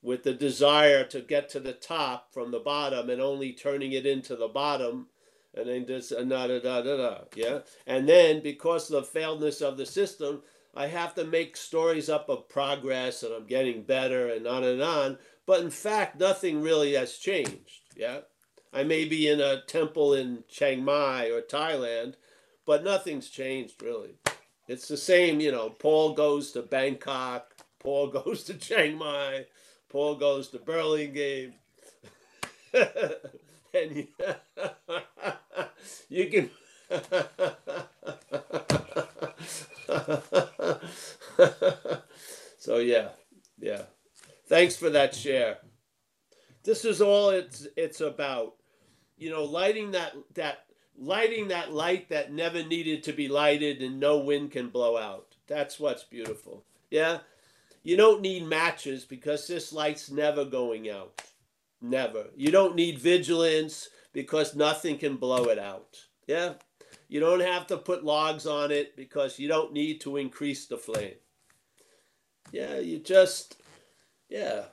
[0.02, 4.06] with the desire to get to the top from the bottom and only turning it
[4.06, 5.08] into the bottom
[5.54, 7.58] and then just uh, da da da da da, yeah.
[7.86, 10.42] And then because of the failedness of the system,
[10.74, 14.80] I have to make stories up of progress and I'm getting better and on and
[14.80, 15.18] on.
[15.46, 18.20] But in fact, nothing really has changed, yeah.
[18.72, 22.14] I may be in a temple in Chiang Mai or Thailand,
[22.64, 24.14] but nothing's changed really.
[24.68, 25.70] It's the same, you know.
[25.70, 29.46] Paul goes to Bangkok, Paul goes to Chiang Mai,
[29.90, 31.54] Paul goes to Burlingame,
[32.72, 34.06] and you,
[36.08, 36.50] you can.
[42.58, 43.08] so yeah,
[43.60, 43.82] yeah.
[44.46, 45.58] Thanks for that share.
[46.62, 48.54] This is all it's it's about.
[49.18, 50.64] You know, lighting that that
[50.96, 55.34] lighting that light that never needed to be lighted and no wind can blow out.
[55.46, 56.64] That's what's beautiful.
[56.90, 57.18] Yeah.
[57.82, 61.22] You don't need matches because this light's never going out.
[61.80, 62.26] Never.
[62.36, 65.96] You don't need vigilance because nothing can blow it out.
[66.26, 66.54] Yeah.
[67.08, 70.76] You don't have to put logs on it because you don't need to increase the
[70.76, 71.14] flame.
[72.52, 73.60] Yeah, you just,
[74.28, 74.64] yeah.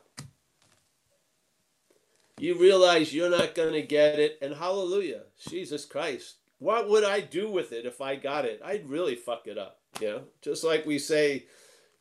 [2.39, 6.36] You realize you're not going to get it, and hallelujah, Jesus Christ.
[6.60, 8.62] What would I do with it if I got it?
[8.63, 9.80] I'd really fuck it up.
[10.02, 11.46] Know, just like we say,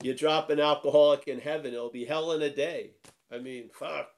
[0.03, 2.91] you drop an alcoholic in heaven, it'll be hell in a day.
[3.31, 4.09] I mean, fuck.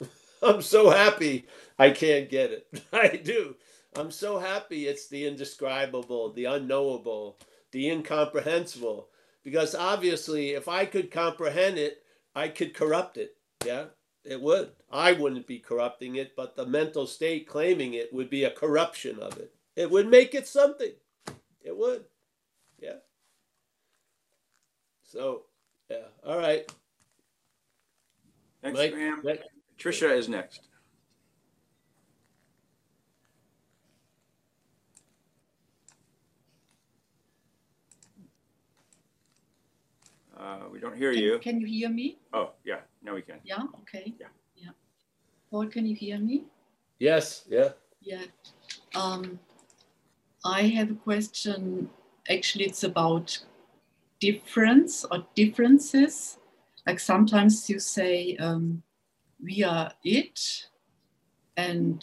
[0.42, 1.46] I'm so happy
[1.78, 2.82] I can't get it.
[2.92, 3.56] I do.
[3.94, 7.38] I'm so happy it's the indescribable, the unknowable,
[7.72, 9.08] the incomprehensible.
[9.44, 12.02] Because obviously, if I could comprehend it,
[12.34, 13.36] I could corrupt it.
[13.64, 13.86] Yeah,
[14.24, 14.72] it would.
[14.90, 19.18] I wouldn't be corrupting it, but the mental state claiming it would be a corruption
[19.18, 19.52] of it.
[19.74, 20.92] It would make it something.
[21.62, 22.04] It would.
[22.78, 22.96] Yeah.
[25.12, 25.42] So,
[25.90, 26.08] yeah.
[26.24, 26.64] All right.
[28.62, 29.20] Thanks, Mike, Graham.
[29.22, 29.44] next.
[29.78, 30.62] Trisha is next.
[40.34, 41.38] Uh, we don't hear Can, you.
[41.40, 42.16] can you hear me?
[42.32, 43.36] Oh, yeah, now we can.
[43.44, 44.14] Yeah, okay.
[44.18, 44.28] Yeah.
[44.56, 44.70] Yeah.
[45.50, 46.44] Paul, can you hear me?
[46.98, 47.44] Yes.
[47.50, 47.72] Yeah.
[48.00, 48.24] Yeah.
[48.94, 49.38] Um,
[50.42, 51.90] I have a question.
[52.30, 53.38] Actually, it's about
[54.22, 56.38] difference or differences.
[56.86, 58.82] Like sometimes you say, um,
[59.42, 60.68] we are it,
[61.56, 62.00] and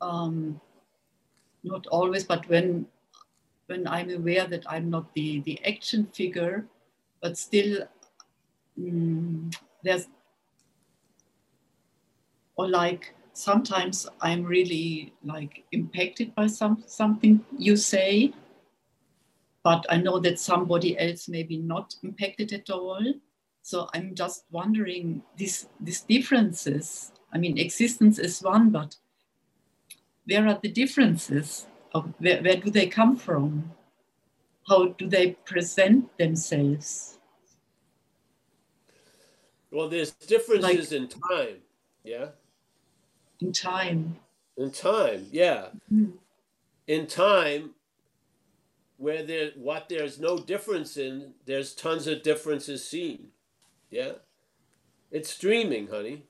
[0.00, 0.60] um,
[1.64, 2.86] not always, but when
[3.66, 6.64] when I'm aware that I'm not the, the action figure,
[7.20, 7.82] but still
[8.78, 10.06] mm, there's
[12.56, 18.32] or like sometimes I'm really like impacted by some something you say,
[19.68, 23.04] but I know that somebody else may be not impacted at all.
[23.60, 27.12] So I'm just wondering these these differences.
[27.34, 28.96] I mean, existence is one, but
[30.24, 31.66] where are the differences?
[31.92, 33.72] Of where, where do they come from?
[34.66, 37.18] How do they present themselves?
[39.70, 41.58] Well, there's differences in time.
[42.04, 42.28] Yeah.
[43.40, 44.16] in time.
[44.56, 45.26] In time.
[45.30, 45.62] Yeah.
[45.92, 46.12] Mm.
[46.86, 47.74] In time,
[48.98, 53.28] where there what there's no difference in, there's tons of differences seen.
[53.90, 54.12] Yeah.
[55.10, 56.24] It's streaming, honey.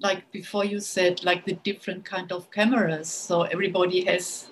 [0.00, 3.08] Like before you said, like the different kind of cameras.
[3.08, 4.50] So everybody has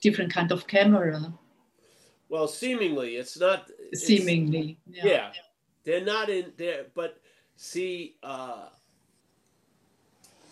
[0.00, 1.34] different kind of camera,
[2.28, 3.68] Well, seemingly, it's not.
[3.70, 4.78] it's- seemingly.
[4.86, 5.32] Yeah.
[5.84, 7.20] They're not in there, but
[7.56, 8.68] see, uh,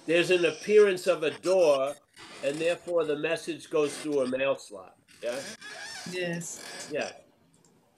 [0.07, 1.95] there's an appearance of a door,
[2.43, 4.98] and therefore the message goes through a mail slot.
[5.23, 5.37] Yeah.
[6.11, 6.89] Yes.
[6.91, 7.13] Yeah.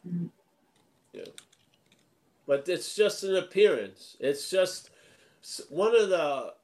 [0.07, 0.31] Mhm.
[1.13, 1.25] Yeah.
[2.47, 4.17] But it's just an appearance.
[4.21, 4.91] It's just
[5.69, 6.55] one of the.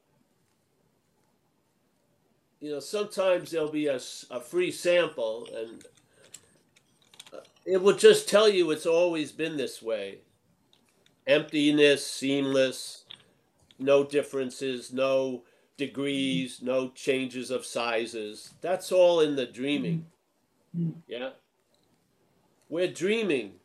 [2.60, 4.00] You know, sometimes there'll be a,
[4.30, 5.84] a free sample, and
[7.32, 10.20] uh, it will just tell you it's always been this way
[11.26, 13.04] emptiness, seamless,
[13.78, 15.42] no differences, no
[15.76, 18.54] degrees, no changes of sizes.
[18.60, 20.06] That's all in the dreaming.
[21.06, 21.32] Yeah.
[22.68, 23.60] We're dreaming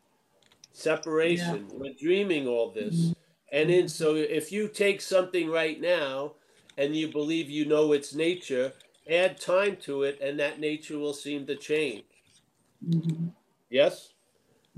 [0.72, 1.70] separation.
[1.70, 3.16] We're dreaming all this.
[3.52, 6.38] And in so if you take something right now
[6.78, 8.74] and you believe you know its nature,
[9.10, 12.06] add time to it, and that nature will seem to change.
[12.82, 13.34] Mhm.
[13.72, 14.14] Yes?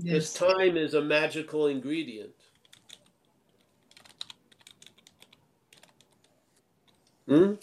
[0.06, 0.34] Because Yes.
[0.34, 2.34] time is a magical ingredient.
[7.26, 7.54] Hmm?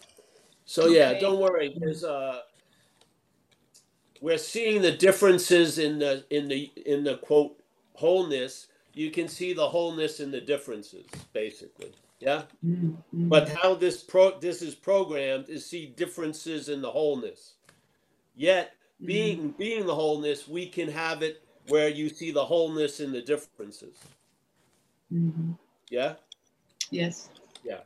[0.66, 1.76] So yeah, don't worry.
[1.80, 2.42] There's uh
[4.22, 7.60] we're seeing the differences in the in the in the quote
[7.96, 8.68] wholeness.
[8.94, 11.92] You can see the wholeness in the differences, basically.
[12.20, 12.44] Yeah?
[12.66, 12.98] Mhm.
[13.14, 13.30] Mhm.
[13.30, 17.56] But how this pro this is programmed is see differences in the wholeness.
[18.36, 23.12] Yet being being the wholeness, we can have it where you see the wholeness in
[23.12, 23.96] the differences.
[25.12, 25.58] Mhm.
[25.90, 26.16] Yeah?
[26.92, 27.30] Yes.
[27.64, 27.82] Yeah.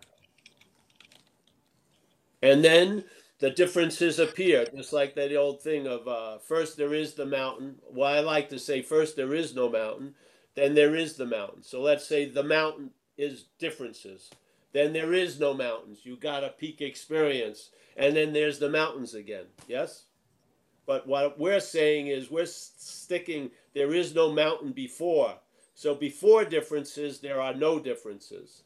[2.41, 3.05] And then
[3.39, 7.75] the differences appear, just like that old thing of uh, first there is the mountain.
[7.91, 10.15] Well, I like to say first there is no mountain,
[10.55, 11.63] then there is the mountain.
[11.63, 14.29] So let's say the mountain is differences.
[14.71, 15.99] Then there is no mountains.
[16.03, 17.69] You got a peak experience.
[17.97, 19.45] And then there's the mountains again.
[19.67, 20.03] Yes?
[20.85, 25.35] But what we're saying is we're sticking, there is no mountain before.
[25.73, 28.63] So before differences, there are no differences.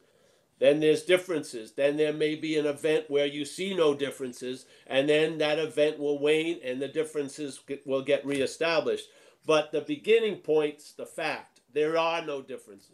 [0.60, 1.72] Then there's differences.
[1.72, 6.00] Then there may be an event where you see no differences, and then that event
[6.00, 9.08] will wane and the differences will get reestablished.
[9.46, 12.92] But the beginning point's the fact there are no differences.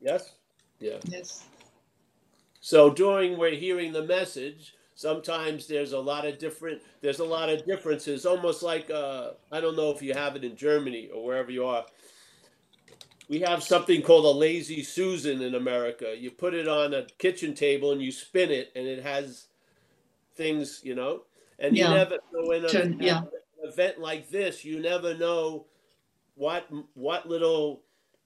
[0.00, 0.34] Yes?
[0.80, 0.98] Yeah.
[1.04, 1.44] Yes.
[2.60, 7.48] So during we're hearing the message, sometimes there's a lot of different there's a lot
[7.48, 11.24] of differences, almost like uh, I don't know if you have it in Germany or
[11.24, 11.86] wherever you are.
[13.30, 16.16] We have something called a lazy Susan in America.
[16.18, 19.46] You put it on a kitchen table and you spin it, and it has
[20.34, 21.22] things, you know.
[21.60, 23.18] And you never know in a, Turn- yeah.
[23.20, 23.28] an
[23.62, 25.66] event like this, you never know
[26.34, 27.82] what what little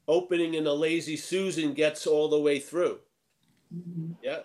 [0.08, 2.98] opening in a lazy Susan gets all the way through.
[3.76, 4.14] Mhm.
[4.22, 4.40] Yeah,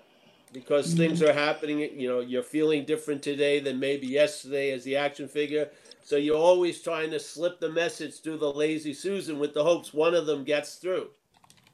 [0.51, 1.79] because things are happening.
[1.97, 5.69] You know, you're feeling different today than maybe yesterday as the action figure.
[6.09, 9.93] So you're always trying to slip the message through the lazy Susan with the hopes
[9.93, 11.11] one of them gets through.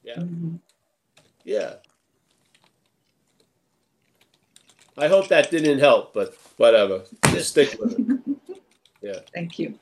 [0.02, 0.60] Yeah, Mhm.
[1.44, 1.76] yeah.
[4.98, 7.06] I hope that didn't help, but whatever.
[7.30, 8.60] Just stick with it.
[9.00, 9.20] Yeah.
[9.34, 9.78] Thank you.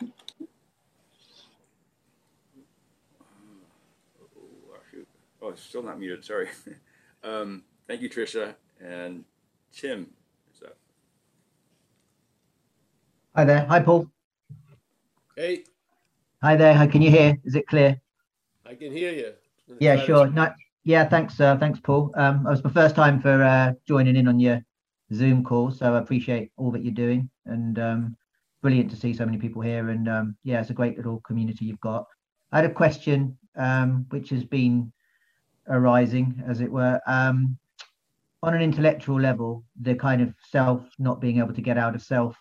[4.23, 5.09] Oh, shoot.
[5.43, 6.25] Oh, it's still not muted.
[6.25, 6.49] Sorry.
[7.25, 8.55] um, thank you, Trisha.
[8.81, 9.25] And
[9.73, 10.15] Tim
[10.55, 10.77] is up.
[13.35, 13.67] Hi there.
[13.67, 14.14] Hi, Paul.
[15.37, 15.64] Hey,
[16.45, 16.74] Hi there.
[16.74, 17.37] How can you hear?
[17.45, 18.01] Is it clear?
[18.64, 19.32] I can hear you.
[19.80, 20.28] Yeah, sure.
[20.28, 20.53] No,
[20.85, 21.41] yeah, thanks.
[21.41, 22.12] Uh, thanks, Paul.
[22.14, 24.61] Um, it was my first time for uh, joining in on your
[25.12, 28.16] Zoom call, so I appreciate all that you're doing, and um,
[28.62, 29.89] brilliant to see so many people here.
[29.89, 32.07] And um, yeah, it's a great little community you've got.
[32.53, 34.93] I had a question um, which has been
[35.68, 37.59] arising, as it were, um,
[38.45, 42.03] on an intellectual level, the kind of self not being able to get out of
[42.03, 42.37] self.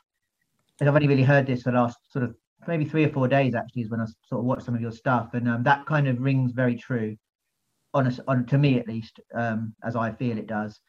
[0.80, 2.36] And I've only really heard this the last sort of
[2.68, 4.92] maybe three or four days actually is when I sort of watched some of your
[4.92, 7.18] stuff, and um, that kind of rings very true,
[7.94, 10.80] on, us, on to me at least, um, as I feel it does.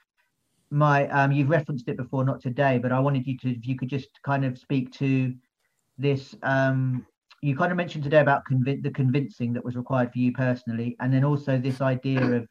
[0.70, 3.76] My, um, you've referenced it before, not today, but I wanted you to, if you
[3.76, 5.34] could just kind of speak to
[5.98, 6.34] this.
[6.42, 7.06] Um,
[7.42, 10.96] you kind of mentioned today about convin- the convincing that was required for you personally,
[11.00, 12.46] and then also this idea of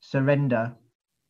[0.00, 0.74] surrender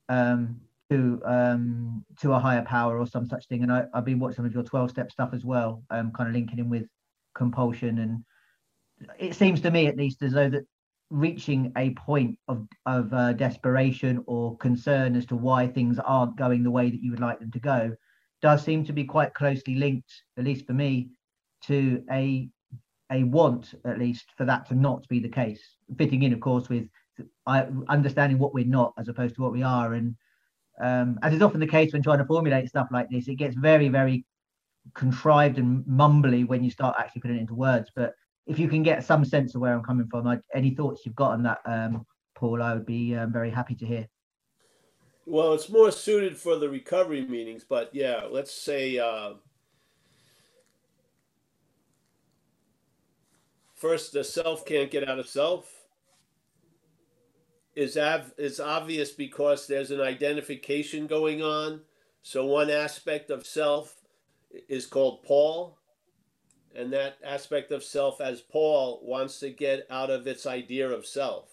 [0.08, 3.62] um, to um, to a higher power or some such thing.
[3.62, 6.28] And I, I've been watching some of your 12 step stuff as well, um, kind
[6.28, 6.86] of linking in with
[7.34, 7.98] compulsion.
[7.98, 8.24] And
[9.18, 10.66] it seems to me at least as though that
[11.10, 16.62] reaching a point of of uh, desperation or concern as to why things aren't going
[16.62, 17.94] the way that you would like them to go
[18.42, 21.08] does seem to be quite closely linked at least for me
[21.62, 22.48] to a
[23.12, 25.62] a want at least for that to not be the case.
[25.96, 26.88] Fitting in of course with
[27.46, 29.94] I, understanding what we're not as opposed to what we are.
[29.94, 30.16] And
[30.80, 33.54] um, as is often the case when trying to formulate stuff like this it gets
[33.54, 34.24] very very
[34.92, 37.90] contrived and mumbly when you start actually putting it into words.
[37.94, 38.14] But
[38.46, 41.14] if you can get some sense of where I'm coming from, I, any thoughts you've
[41.14, 42.04] got on that, um,
[42.34, 44.08] Paul, I would be um, very happy to hear.
[45.26, 49.34] Well, it's more suited for the recovery meetings, but yeah, let's say uh,
[53.74, 55.70] first the self can't get out of self
[57.74, 61.80] is av- is obvious because there's an identification going on.
[62.22, 64.03] So one aspect of self
[64.68, 65.78] is called Paul,
[66.74, 71.06] and that aspect of self as Paul wants to get out of its idea of
[71.06, 71.48] self.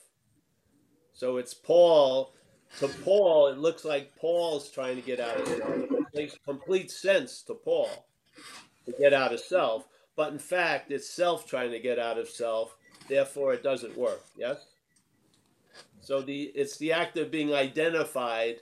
[1.13, 2.33] So it's Paul
[2.79, 5.47] to Paul, it looks like Paul's trying to get out of.
[5.49, 7.89] It makes complete sense to Paul
[8.85, 12.29] to get out of self, but in fact, it's self trying to get out of
[12.29, 12.75] self.
[13.07, 14.23] Therefore, it doesn't work.
[14.37, 14.65] Yes.
[16.01, 18.57] So the it's the act of being identified.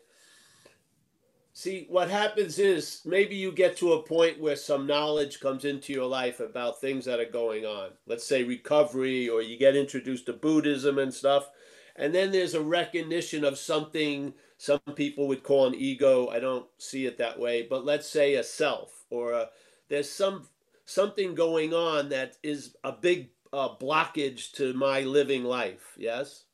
[1.60, 5.92] See, what happens is maybe you get to a point where some knowledge comes into
[5.92, 7.90] your life about things that are going on.
[8.08, 11.50] Let's say recovery, or you get introduced to Buddhism and stuff.
[11.98, 16.30] And then there's a recognition of something some people would call an ego.
[16.30, 19.50] I don't see it that way, but let's say a self, or a,
[19.90, 20.48] there's some
[20.86, 25.94] something going on that is a big uh, blockage to my living life.
[25.98, 26.46] Yes.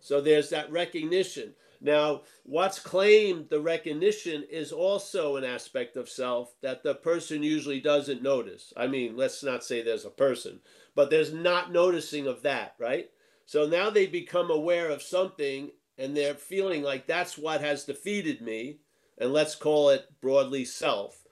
[0.00, 1.54] So there's that recognition.
[1.80, 7.80] Now, what's claimed the recognition is also an aspect of self that the person usually
[7.80, 8.72] doesn't notice.
[8.76, 10.60] I mean, let's not say there's a person,
[10.94, 13.10] but there's not noticing of that, right?
[13.44, 18.42] So now they become aware of something and they're feeling like that's what has defeated
[18.42, 18.78] me,
[19.18, 21.24] and let's call it broadly self.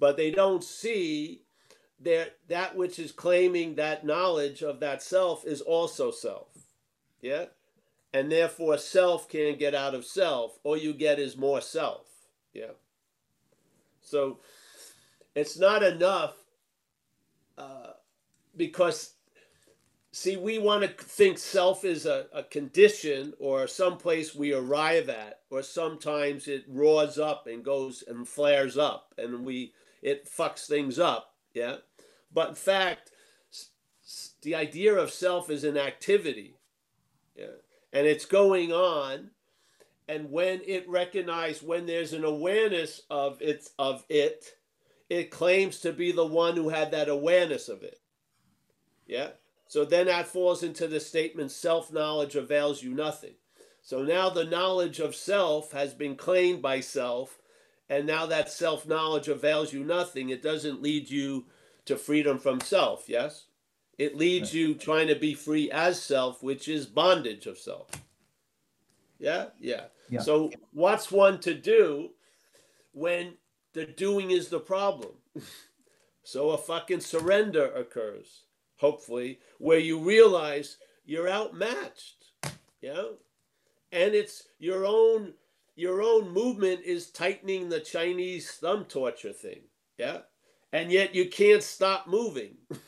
[0.00, 1.42] But they don't see
[2.00, 6.48] that that which is claiming that knowledge of that self is also self.
[7.20, 7.46] Yeah?
[8.12, 10.58] And therefore self can't get out of self.
[10.64, 12.06] All you get is more self.
[12.52, 12.72] Yeah.
[14.00, 14.38] So
[15.34, 16.34] it's not enough
[17.56, 17.92] uh,
[18.56, 19.12] because,
[20.12, 25.08] see, we want to think self is a, a condition or some place we arrive
[25.08, 30.66] at, or sometimes it roars up and goes and flares up and we it fucks
[30.66, 31.34] things up.
[31.52, 31.76] Yeah.
[32.32, 33.10] But in fact,
[34.42, 36.57] the idea of self is an activity.
[37.92, 39.30] And it's going on.
[40.08, 44.54] And when it recognizes when there's an awareness of it of it
[45.10, 47.98] it claims to be the one who had that awareness of it.
[49.06, 49.30] Yeah?
[49.66, 53.34] So then that falls into the statement self knowledge avails you nothing.
[53.82, 57.38] So now the knowledge of self has been claimed by self
[57.88, 60.30] and now that self knowledge avails you nothing.
[60.30, 61.46] It doesn't lead you
[61.84, 63.44] to freedom from self yes
[63.98, 67.90] it leads you trying to be free as self, which is bondage of self.
[69.18, 69.46] Yeah?
[69.58, 69.84] yeah?
[70.08, 70.20] Yeah.
[70.20, 72.10] So, what's one to do
[72.92, 73.34] when
[73.74, 75.12] the doing is the problem?
[76.22, 78.44] so, a fucking surrender occurs,
[78.76, 82.26] hopefully, where you realize you're outmatched.
[82.80, 83.02] Yeah?
[83.90, 85.34] And it's your own
[85.74, 89.60] your own movement is tightening the Chinese thumb torture thing.
[89.96, 90.18] Yeah?
[90.72, 92.56] And yet you can't stop moving.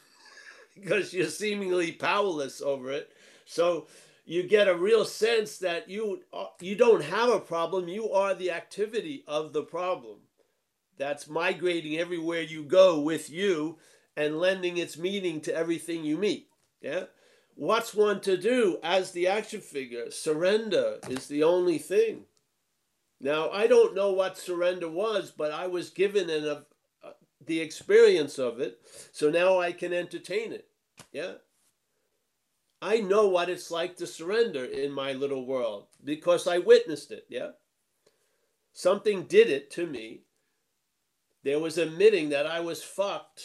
[0.81, 3.11] because you're seemingly powerless over it.
[3.45, 3.87] So
[4.24, 7.89] you get a real sense that you uh, you don't have a problem.
[7.89, 10.18] You are the activity of the problem
[10.97, 13.78] that's migrating everywhere you go with you
[14.16, 16.49] and lending its meaning to everything you meet.
[16.81, 17.05] Yeah.
[17.55, 20.11] What's one to do as the action figure?
[20.11, 22.24] Surrender is the only thing.
[23.20, 27.11] Now, I don't know what surrender was, but I was given an, uh,
[27.45, 28.81] the experience of it.
[29.12, 30.70] So now I can entertain it.
[31.12, 31.34] Yeah.
[32.82, 37.26] I know what it's like to surrender in my little world because I witnessed it.
[37.28, 37.51] Yeah.
[38.72, 40.22] Something did it to me.
[41.42, 43.42] There was admitting that I was fucked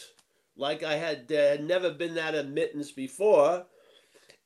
[0.56, 3.66] like I had, had never been that admittance before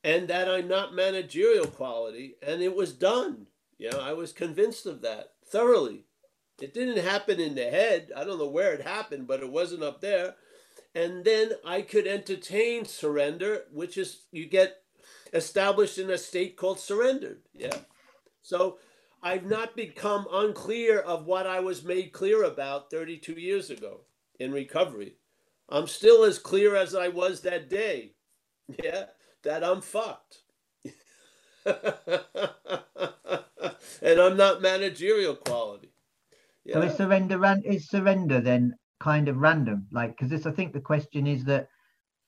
[0.03, 2.36] and that I'm not managerial quality.
[2.41, 3.47] And it was done.
[3.78, 3.95] Yeah.
[3.95, 6.05] I was convinced of that thoroughly.
[6.60, 8.12] It didn't happen in the head.
[8.16, 10.36] I don't know where it happened, but it wasn't up there
[10.96, 14.78] and then I could entertain surrender, which is you get
[15.34, 17.42] established in a state called surrendered.
[17.54, 17.78] Yeah.
[18.42, 18.80] So
[19.22, 24.02] I've not become unclear of what I was made clear about 32 years ago
[24.40, 25.16] in recovery.
[25.68, 28.14] I'm still as clear as I was that day.
[28.84, 29.06] Yeah,
[29.44, 30.40] that I'm fucked.
[31.66, 31.76] and
[34.20, 35.92] I'm not managerial quality.
[36.66, 36.76] Yeah.
[36.76, 40.80] So is surrender is surrender then kind of random like because this i think the
[40.80, 41.68] question is that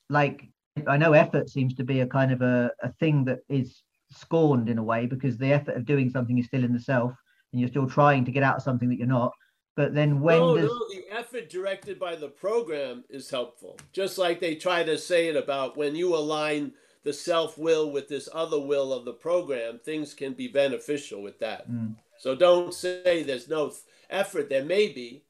[0.09, 0.47] like
[0.87, 4.69] i know effort seems to be a kind of a, a thing that is scorned
[4.69, 7.13] in a way because the effort of doing something is still in the self
[7.51, 9.31] and you're still trying to get out of something that you're not.
[9.75, 10.65] But then when no, does...
[10.65, 13.77] no, the effort directed by the program is helpful.
[13.93, 18.07] Just like they try to say it about when you align the self will with
[18.07, 21.69] this other will of the program things can be beneficial with that.
[21.69, 21.95] Mm.
[22.19, 23.71] so don't say there's no
[24.09, 24.49] effort.
[24.49, 25.23] There may be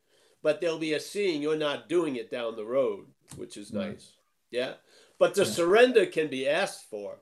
[0.43, 4.13] but there'll be a seeing you're not doing it down the road, which is nice.
[4.49, 4.73] Yeah.
[5.19, 5.51] But the yeah.
[5.51, 7.19] surrender can be asked for.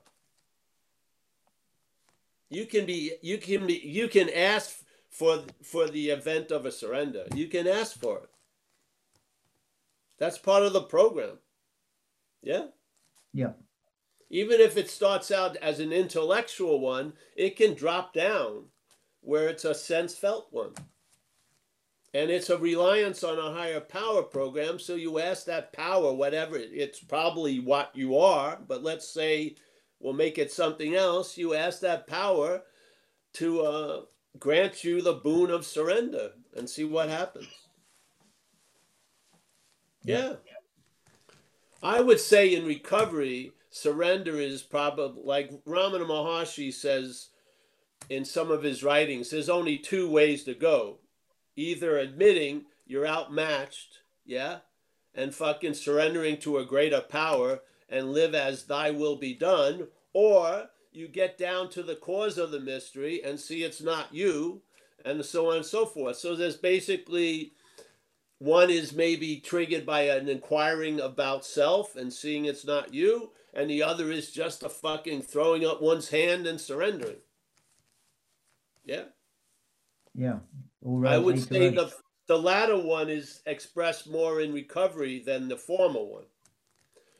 [2.48, 6.72] You can be you can be you can ask for for the event of a
[6.72, 7.24] surrender.
[7.34, 8.30] You can ask for it.
[10.18, 11.38] That's part of the program.
[12.42, 12.66] Yeah?
[13.32, 13.52] Yeah.
[14.28, 18.66] Even if it starts out as an intellectual one, it can drop down
[19.22, 20.72] where it's a sense felt one.
[22.12, 24.78] And it's a reliance on a higher power program.
[24.78, 29.54] So you ask that power, whatever, it's probably what you are, but let's say
[30.00, 31.38] we'll make it something else.
[31.38, 32.62] You ask that power
[33.34, 34.00] to uh,
[34.38, 37.46] grant you the boon of surrender and see what happens.
[40.02, 40.34] Yeah.
[41.82, 47.28] I would say in recovery, surrender is probably like Ramana Maharshi says
[48.08, 50.98] in some of his writings, there's only two ways to go.
[51.56, 54.58] Either admitting you're outmatched, yeah,
[55.14, 60.68] and fucking surrendering to a greater power and live as thy will be done, or
[60.92, 64.62] you get down to the cause of the mystery and see it's not you,
[65.04, 66.16] and so on and so forth.
[66.16, 67.52] So there's basically
[68.38, 73.68] one is maybe triggered by an inquiring about self and seeing it's not you, and
[73.68, 77.18] the other is just a fucking throwing up one's hand and surrendering.
[78.84, 79.04] Yeah.
[80.14, 80.38] Yeah.
[81.04, 81.92] I would say the
[82.28, 86.26] the latter one is expressed more in recovery than the former one.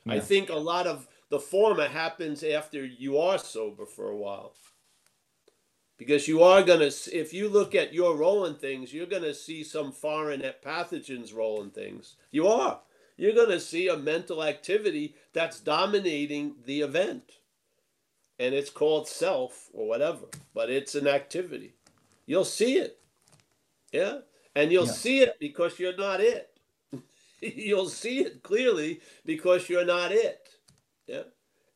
[0.07, 4.55] I think a lot of the former happens after you are sober for a while.
[5.97, 9.35] Because you are going to, if you look at your rolling things, you're going to
[9.35, 12.15] see some foreign pathogens rolling things.
[12.31, 12.81] You are.
[13.17, 17.33] You're going to see a mental activity that's dominating the event.
[18.39, 21.75] And it's called self or whatever, but it's an activity.
[22.25, 23.00] You'll see it.
[23.91, 24.19] Yeah.
[24.55, 24.91] And you'll Yeah.
[24.91, 26.49] see it because you're not it.
[27.41, 30.49] you'll see it clearly because you're not it.
[31.07, 31.23] Yeah.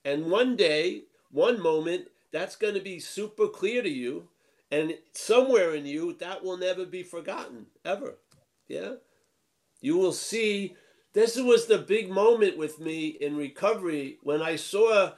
[0.04, 4.30] And one day, one moment, that's going to be super clear to you.
[4.72, 8.18] And somewhere in you, that will never be forgotten, ever.
[8.68, 8.96] Yeah.
[9.82, 10.76] You will see.
[11.14, 15.14] This was the big moment with me in recovery when I saw.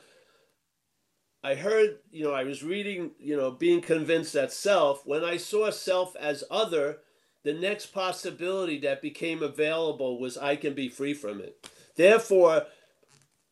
[1.43, 5.05] I heard, you know, I was reading, you know, being convinced that self.
[5.05, 6.99] When I saw self as other,
[7.43, 11.69] the next possibility that became available was I can be free from it.
[11.95, 12.65] Therefore,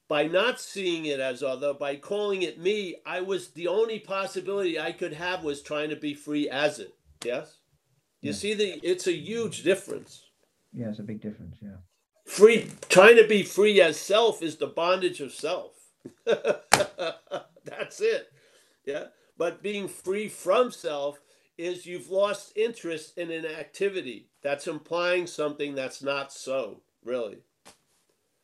[0.08, 4.80] by not seeing it as other, by calling it me, I was the only possibility
[4.80, 6.94] I could have was trying to be free as it.
[7.24, 7.58] Yes?
[8.22, 8.36] You Yeah.
[8.36, 10.24] see the it's a huge difference.
[10.74, 11.58] Yeah, it's a big difference.
[11.62, 11.78] Yeah.
[12.26, 15.75] Free trying to be free as self is the bondage of self.
[16.26, 18.32] That's it.
[18.86, 19.06] Yeah.
[19.38, 21.20] But being free from self
[21.58, 27.40] is you've lost interest in an activity that's implying something that's not so, really.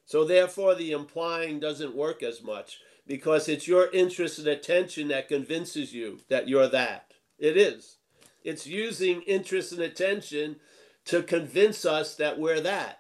[0.06, 5.28] So therefore, the implying doesn't work as much because it's your interest and attention that
[5.28, 7.14] convinces you that you're that.
[7.38, 7.98] It is.
[8.44, 10.58] It's using interest and attention
[11.06, 13.00] to convince us that we're that.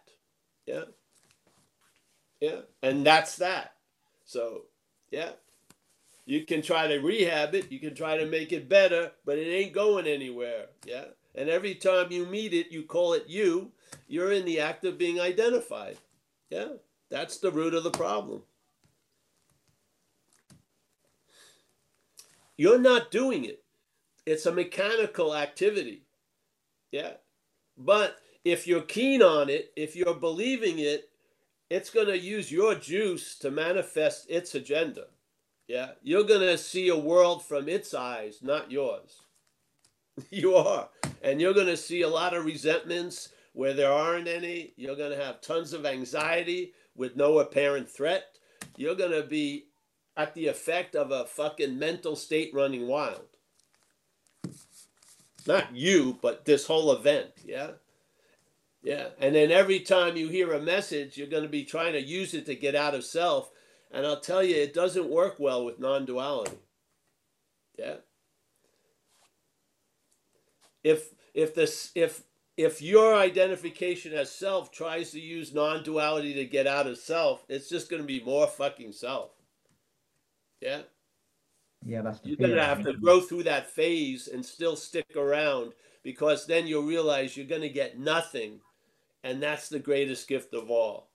[0.65, 0.85] Yeah.
[2.39, 2.61] Yeah.
[2.81, 3.73] And that's that.
[4.31, 4.61] So,
[5.11, 5.31] yeah.
[6.25, 9.51] You can try to rehab it, you can try to make it better, but it
[9.51, 10.67] ain't going anywhere.
[10.85, 11.05] Yeah.
[11.35, 13.73] And every time you meet it, you call it you,
[14.07, 15.97] you're in the act of being identified.
[16.49, 16.75] Yeah.
[17.09, 18.43] That's the root of the problem.
[22.55, 23.61] You're not doing it.
[24.25, 26.03] It's a mechanical activity.
[26.93, 27.15] Yeah.
[27.77, 28.15] But
[28.45, 31.10] if you're keen on it, if you're believing it,
[31.71, 35.05] it's going to use your juice to manifest its agenda.
[35.69, 35.91] Yeah.
[36.03, 39.21] You're going to see a world from its eyes, not yours.
[40.29, 40.89] you are.
[41.23, 44.73] And you're going to see a lot of resentments where there aren't any.
[44.75, 48.25] You're going to have tons of anxiety with no apparent threat.
[48.75, 49.67] You're going to be
[50.17, 53.29] at the effect of a fucking mental state running wild.
[55.47, 57.29] Not you, but this whole event.
[57.45, 57.71] Yeah.
[58.83, 59.09] Yeah.
[59.19, 62.33] And then every time you hear a message, you're going to be trying to use
[62.33, 63.51] it to get out of self.
[63.91, 66.57] And I'll tell you, it doesn't work well with non duality.
[67.77, 67.95] Yeah.
[70.83, 72.23] If, if this, if,
[72.57, 77.45] if your identification as self tries to use non duality to get out of self,
[77.49, 79.31] it's just going to be more fucking self.
[80.59, 80.81] Yeah.
[81.83, 85.15] Yeah, that's the You're going to have to grow through that phase and still stick
[85.15, 85.73] around
[86.03, 88.59] because then you'll realize you're going to get nothing.
[89.23, 91.09] And that's the greatest gift of all.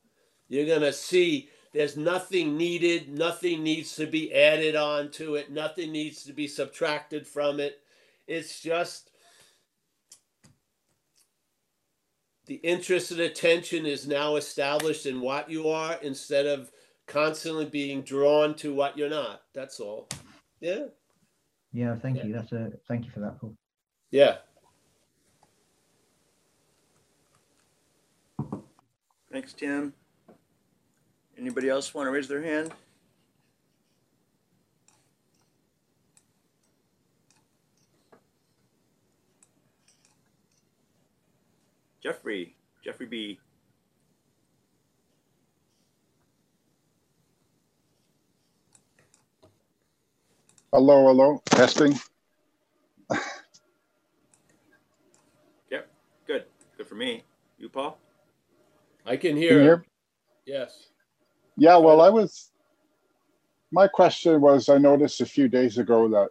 [0.49, 5.51] You're going to see there's nothing needed, nothing needs to be added on to it,
[5.51, 7.81] nothing needs to be subtracted from it.
[8.27, 9.11] It's just
[12.47, 16.71] the interest and attention is now established in what you are instead of
[17.07, 19.43] constantly being drawn to what you're not.
[19.53, 20.09] That's all.
[20.61, 20.87] Yeah.
[21.73, 22.33] Yeah, thank you.
[22.33, 23.55] That's a thank you for that, Paul.
[24.11, 24.37] Yeah.
[29.37, 29.93] Thanks, Tim.
[31.37, 32.73] Anybody else want to raise their hand?
[42.03, 43.39] Jeffrey, Jeffrey B.
[50.73, 52.01] Hello, hello, testing.
[55.71, 55.91] Yep,
[56.27, 56.45] good.
[56.79, 57.23] Good for me.
[57.59, 57.99] You, Paul?
[59.07, 59.63] I can Can hear him.
[59.63, 59.85] hear?
[60.47, 60.89] Yes.
[61.57, 62.51] Yeah, well, I was,
[63.71, 66.31] my question was, I noticed a few days ago that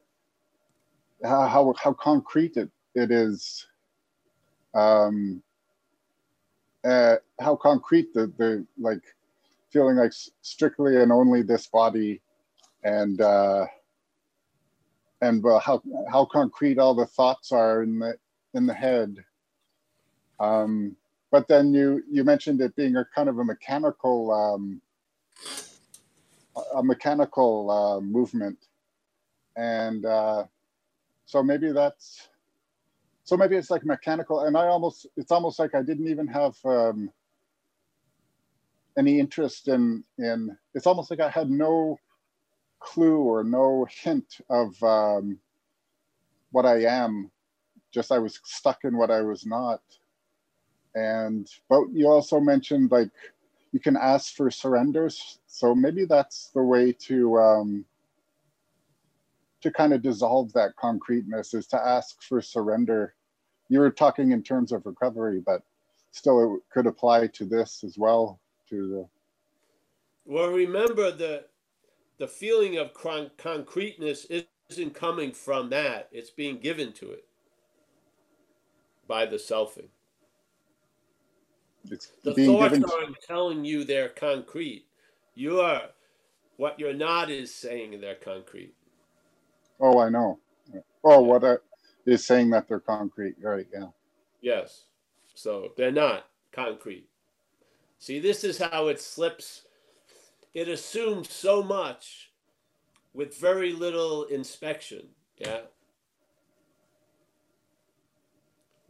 [1.27, 3.65] how, how, how concrete it, it is,
[4.75, 5.41] um,
[6.83, 9.01] uh, how concrete the, the, like,
[9.71, 12.21] feeling like strictly and only this body
[12.83, 13.65] and, uh,
[15.21, 18.15] and well, how, how concrete all the thoughts are in the,
[18.53, 19.15] in the head.
[20.39, 20.95] Um,
[21.35, 24.81] but then you, you mentioned it being a kind of a mechanical, um,
[26.55, 28.57] a- mechanical uh, movement.
[29.57, 30.45] And uh,
[31.25, 32.29] so maybe that's
[33.25, 34.45] so maybe it's like mechanical.
[34.45, 37.11] And i almost it's almost like i didn't even have um,
[38.97, 41.97] any interest in in it's almost like i had no
[42.79, 45.37] clue or no hint of um,
[46.53, 47.29] what i am.
[47.93, 49.81] Just i was stuck in what i was not
[50.95, 53.11] and but you also mentioned like
[53.73, 55.39] you can ask for surrenders.
[55.47, 57.85] So maybe that's the way to um,
[59.61, 63.15] to kind of dissolve that concreteness is to ask for surrender.
[63.69, 65.61] You were talking in terms of recovery but
[66.11, 68.39] still it could apply to this as well
[68.69, 69.07] to the
[70.25, 71.45] Well, remember the
[72.17, 74.27] the feeling of con- concreteness
[74.69, 77.25] isn't coming from that; it's being given to it
[79.07, 79.89] by the selfing.
[81.91, 84.85] It's The thoughts given aren't telling you they're concrete.
[85.35, 85.83] You are
[86.57, 88.73] what you're not is saying they're concrete.
[89.81, 90.39] oh i know
[91.03, 91.55] oh what I,
[92.05, 93.87] is saying that they're concrete right yeah
[94.41, 94.85] Yes.
[95.33, 97.09] So they're not concrete.
[97.99, 99.63] See, this is how it slips.
[100.53, 102.31] It assumes so much
[103.13, 105.07] with very little inspection.
[105.37, 105.61] Yeah.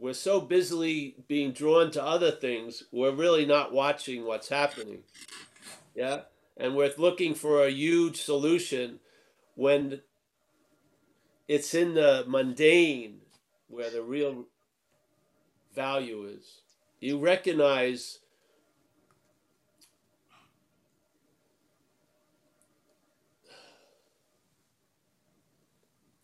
[0.06, 5.00] We're so busily being drawn to other things, we're really not watching what's happening.
[5.96, 6.20] Yeah.
[6.56, 9.00] And we're looking for a huge solution
[9.56, 10.02] when
[11.48, 13.22] it's in the mundane
[13.66, 14.44] where the real
[15.74, 16.60] value is.
[17.00, 18.20] You recognize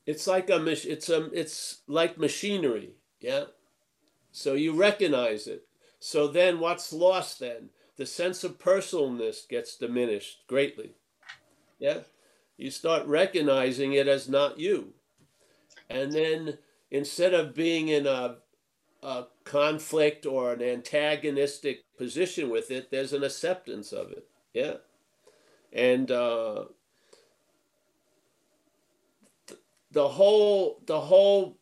[0.06, 3.46] it's like a it's a it's like machinery, yeah.
[4.32, 5.66] So you recognize it.
[6.00, 7.68] So then what's lost then?
[7.96, 10.94] The sense of personalness gets diminished greatly.
[11.78, 11.98] Yeah.
[12.56, 14.94] You start recognizing it as not you.
[15.88, 16.58] And then
[16.90, 18.38] instead of being in a
[19.02, 24.28] a conflict or an antagonistic position with it, there's an acceptance of it.
[24.54, 24.74] Yeah.
[25.72, 26.66] And uh,
[29.90, 31.58] the whole the whole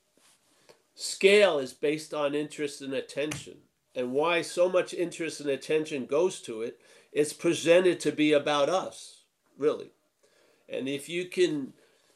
[1.00, 3.56] scale is based on interest and attention.
[3.94, 6.78] And why so much interest and attention goes to it,
[7.10, 9.24] it's presented to be about us,
[9.58, 9.90] really.
[10.68, 11.72] And if you can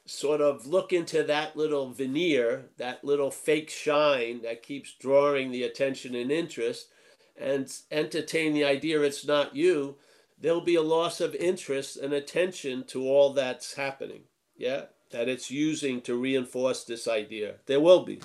[0.07, 5.65] sort of look into that little veneer, that little fake shine that keeps drawing the
[5.65, 6.89] attention and interest,
[7.37, 9.97] and entertain the idea it's not you,
[10.39, 14.25] there'll be a loss of interest and attention to all that's happening.
[14.57, 17.57] Yeah, that it's using to reinforce this idea.
[17.67, 18.21] There will be.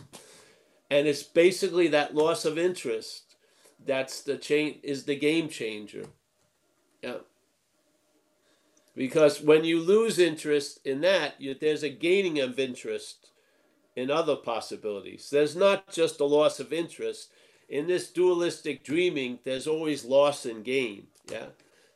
[0.89, 3.29] And it's basically that loss of interest
[3.85, 6.05] that's the change is the game changer.
[7.01, 7.19] Yeah.
[8.95, 13.31] Because when you lose interest in that, you, there's a gaining of interest
[13.95, 15.29] in other possibilities.
[15.31, 17.31] There's not just a loss of interest.
[17.69, 21.07] In this dualistic dreaming, there's always loss and gain.
[21.31, 21.47] Yeah.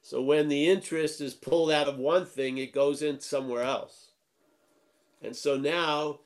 [0.02, 4.12] So when the interest is pulled out of one thing, it goes in somewhere else.
[5.22, 6.20] And so now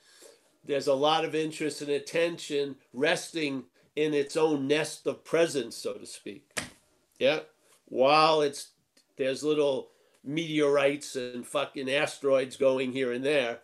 [0.67, 3.63] there's a lot of interest and attention resting
[3.95, 6.59] in its own nest of presence, so to speak.
[7.19, 7.39] Yeah.
[7.85, 8.69] While it's
[9.17, 9.89] there's little
[10.23, 13.59] meteorites and fucking asteroids going here and there,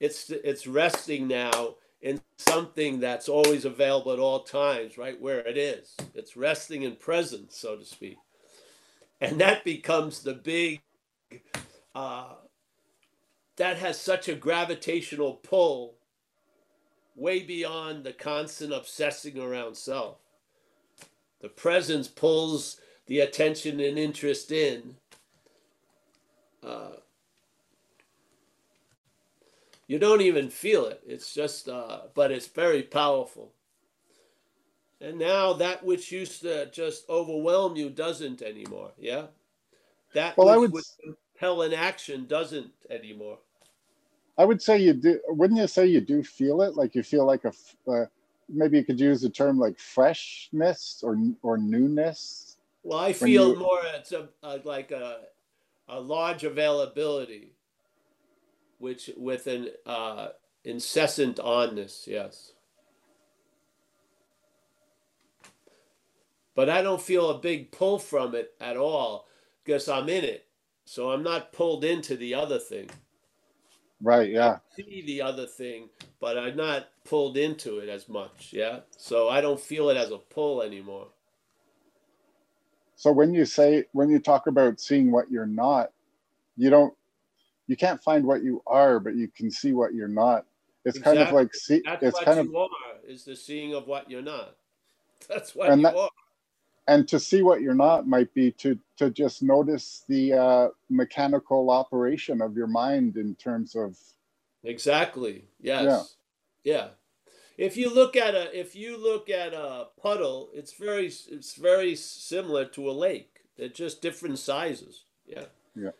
[0.00, 5.56] it's it's resting now in something that's always available at all times, right where it
[5.56, 5.94] is.
[6.14, 8.16] It's resting in presence, so to speak.
[9.20, 10.80] And that becomes the big
[11.94, 12.34] uh,
[13.56, 15.95] that has such a gravitational pull
[17.16, 20.18] way beyond the constant obsessing around self.
[21.40, 24.96] The presence pulls the attention and interest in.
[26.62, 26.96] Uh,
[29.86, 31.00] you don't even feel it.
[31.06, 33.52] It's just, uh, but it's very powerful.
[35.00, 38.92] And now that which used to just overwhelm you doesn't anymore.
[38.98, 39.26] Yeah.
[40.14, 43.38] That Well, I which would would compel an action doesn't anymore.
[44.38, 45.20] I would say you do.
[45.28, 46.76] Wouldn't you say you do feel it?
[46.76, 47.52] Like you feel like a
[47.90, 48.06] uh,
[48.48, 52.56] maybe you could use the term like freshness or or newness.
[52.82, 55.20] Well, I feel you- more it's a, a like a
[55.88, 57.52] a large availability,
[58.78, 60.28] which with an uh,
[60.64, 62.06] incessant onness.
[62.06, 62.52] Yes.
[66.54, 69.26] But I don't feel a big pull from it at all
[69.64, 70.46] because I'm in it.
[70.86, 72.88] So I'm not pulled into the other thing.
[74.02, 74.30] Right.
[74.30, 74.58] Yeah.
[74.76, 75.88] see the other thing,
[76.20, 78.50] but I'm not pulled into it as much.
[78.52, 78.80] Yeah.
[78.96, 81.08] So I don't feel it as a pull anymore.
[82.94, 85.92] So when you say when you talk about seeing what you're not,
[86.56, 86.94] you don't
[87.66, 90.46] you can't find what you are, but you can see what you're not.
[90.84, 92.68] It's kind of like see That's it's what kind of you are,
[93.06, 94.56] is the seeing of what you're not.
[95.28, 96.10] That's what you that- are.
[96.88, 101.70] And to see what you're not might be to to just notice the uh, mechanical
[101.70, 103.96] operation of your mind in terms of
[104.66, 105.44] Exactly.
[105.60, 106.16] Yes.
[106.64, 106.88] Yeah.
[107.56, 111.94] If you look at a if you look at a puddle, it's very it's very
[111.94, 113.40] similar to a lake.
[113.56, 115.04] They're just different sizes.
[115.24, 115.46] Yeah.
[115.74, 115.90] Yeah.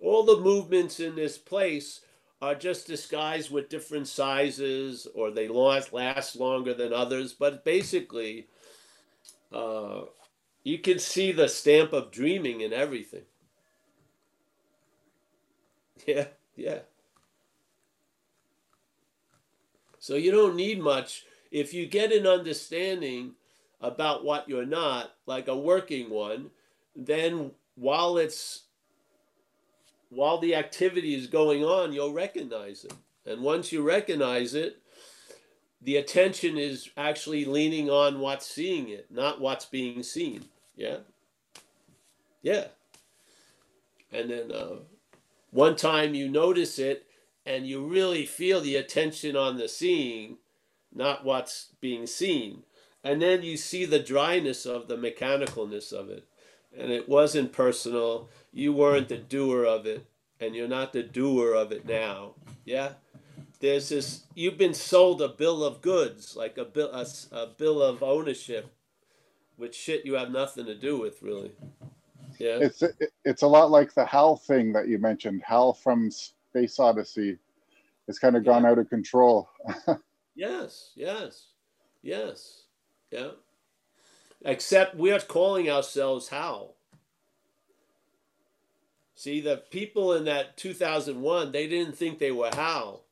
[0.00, 2.02] All the movements in this place
[2.42, 8.48] are just disguised with different sizes or they last last longer than others, but basically
[9.54, 10.06] uh
[10.64, 13.24] you can see the stamp of dreaming in everything.
[16.06, 16.26] Yeah,
[16.56, 16.80] yeah.
[19.98, 21.24] So you don't need much.
[21.50, 23.36] If you get an understanding
[23.80, 26.50] about what you're not, like a working one,
[26.94, 28.64] then while it's
[30.10, 32.92] while the activity is going on, you'll recognize it.
[33.26, 34.78] And once you recognize it,
[35.84, 40.46] the attention is actually leaning on what's seeing it, not what's being seen.
[40.76, 40.98] Yeah.
[42.42, 42.68] Yeah.
[44.10, 44.76] And then uh,
[45.50, 47.06] one time you notice it
[47.44, 50.38] and you really feel the attention on the seeing,
[50.92, 52.62] not what's being seen.
[53.02, 56.24] And then you see the dryness of the mechanicalness of it.
[56.76, 58.30] And it wasn't personal.
[58.52, 60.06] You weren't the doer of it,
[60.40, 62.34] and you're not the doer of it now.
[62.64, 62.92] Yeah?
[63.64, 67.80] There's this, you've been sold a bill of goods, like a bill, a, a bill
[67.80, 68.70] of ownership
[69.56, 71.50] with shit you have nothing to do with, really.
[72.38, 72.58] Yeah?
[72.60, 72.82] it's
[73.24, 75.42] it's a lot like the Hal thing that you mentioned.
[75.46, 77.38] Hal from Space Odyssey.
[78.06, 79.48] It's kind of gone out of control.
[80.36, 81.46] Yes, yes,
[82.02, 82.64] yes,
[83.10, 83.30] yeah.
[84.44, 86.74] Except we're calling ourselves Hal.
[89.14, 93.03] See, the people in that 2001, they didn't think they were Hal.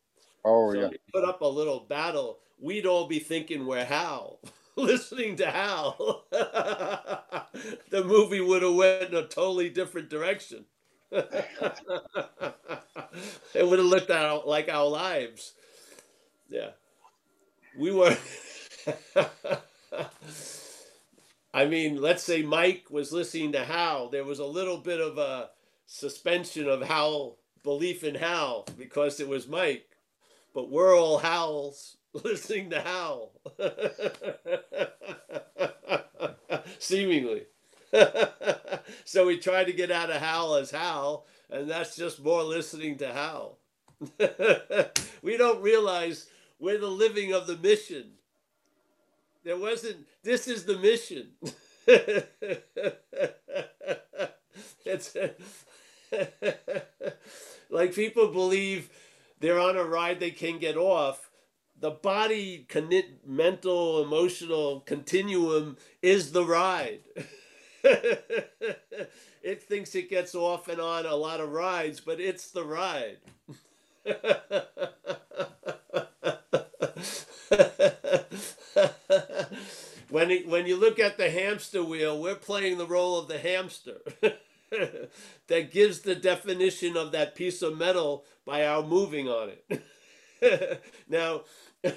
[0.45, 0.89] Oh so yeah.
[1.13, 2.39] put up a little battle.
[2.61, 4.39] We'd all be thinking we're Hal,
[4.77, 6.25] listening to Hal.
[6.31, 10.65] the movie would have went in a totally different direction.
[11.13, 11.27] it
[13.55, 15.53] would have looked out like our lives.
[16.49, 16.71] Yeah.
[17.79, 18.17] We were
[21.55, 24.09] I mean, let's say Mike was listening to Hal.
[24.09, 25.51] There was a little bit of a
[25.87, 29.92] suspension of Hal belief in Hal because it was Mike.
[30.55, 33.31] But we're all Hals listening to Hal.
[36.79, 37.43] Seemingly.
[39.05, 42.99] so we tried to get out of Hal as Hal, and that's just more listening
[42.99, 43.59] to Hal.
[45.23, 46.27] we don't realize
[46.59, 48.13] we're the living of the mission.
[49.45, 51.29] There wasn't, this is the mission.
[54.85, 55.17] it's
[57.71, 58.91] like people believe
[59.43, 61.29] they're on a ride they can get off.
[61.79, 62.93] The body, con-
[63.27, 67.01] mental, emotional continuum is the ride.
[67.83, 73.17] it thinks it gets off and on a lot of rides, but it's the ride.
[80.09, 83.39] when it, when you look at the hamster wheel, we're playing the role of the
[83.39, 83.97] hamster.
[85.49, 90.83] that gives the definition of that piece of metal by our moving on it.
[91.09, 91.43] now,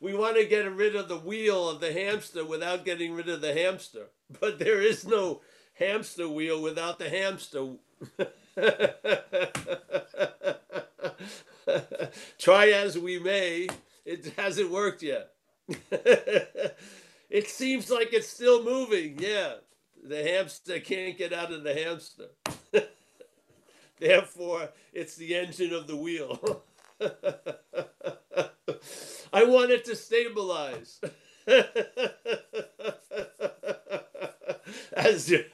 [0.00, 3.40] we want to get rid of the wheel of the hamster without getting rid of
[3.40, 4.06] the hamster,
[4.40, 5.40] but there is no
[5.74, 7.68] hamster wheel without the hamster.
[12.38, 13.68] Try as we may,
[14.04, 15.30] it hasn't worked yet.
[17.30, 19.18] it seems like it's still moving.
[19.18, 19.54] Yeah,
[20.02, 22.26] the hamster can't get out of the hamster.
[23.98, 26.62] Therefore, it's the engine of the wheel.
[29.32, 31.00] I want it to stabilize.
[34.92, 35.44] As you.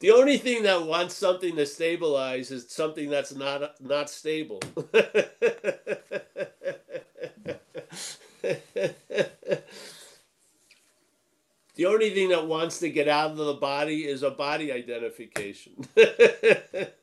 [0.00, 4.60] The only thing that wants something to stabilize is something that's not not stable.
[11.74, 15.74] the only thing that wants to get out of the body is a body identification.
[15.96, 16.94] it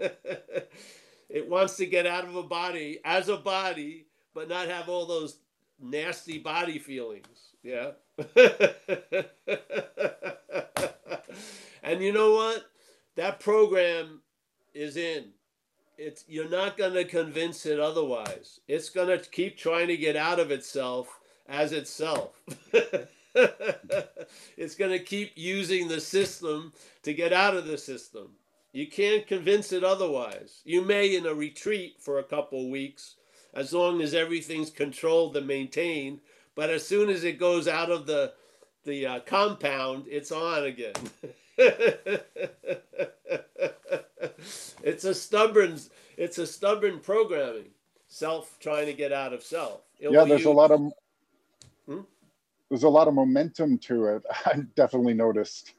[1.48, 5.38] wants to get out of a body as a body, but not have all those
[5.80, 7.54] nasty body feelings.
[7.62, 7.92] Yeah.
[11.84, 12.66] and you know what?
[13.18, 14.22] That program
[14.76, 15.30] is in.
[15.98, 18.60] It's you're not going to convince it otherwise.
[18.68, 22.40] It's going to keep trying to get out of itself as itself.
[23.36, 28.34] it's going to keep using the system to get out of the system.
[28.72, 30.62] You can't convince it otherwise.
[30.64, 33.16] You may in a retreat for a couple weeks
[33.52, 36.20] as long as everything's controlled and maintained,
[36.54, 38.34] but as soon as it goes out of the
[38.86, 40.94] the uh, compound, it's on again.
[44.84, 45.80] it's a stubborn
[46.18, 47.72] it's a stubborn programming
[48.08, 49.82] self trying to get out of self.
[50.00, 50.92] It yeah there's a lot of
[51.88, 52.02] hmm?
[52.70, 55.74] there's a lot of momentum to it i definitely noticed.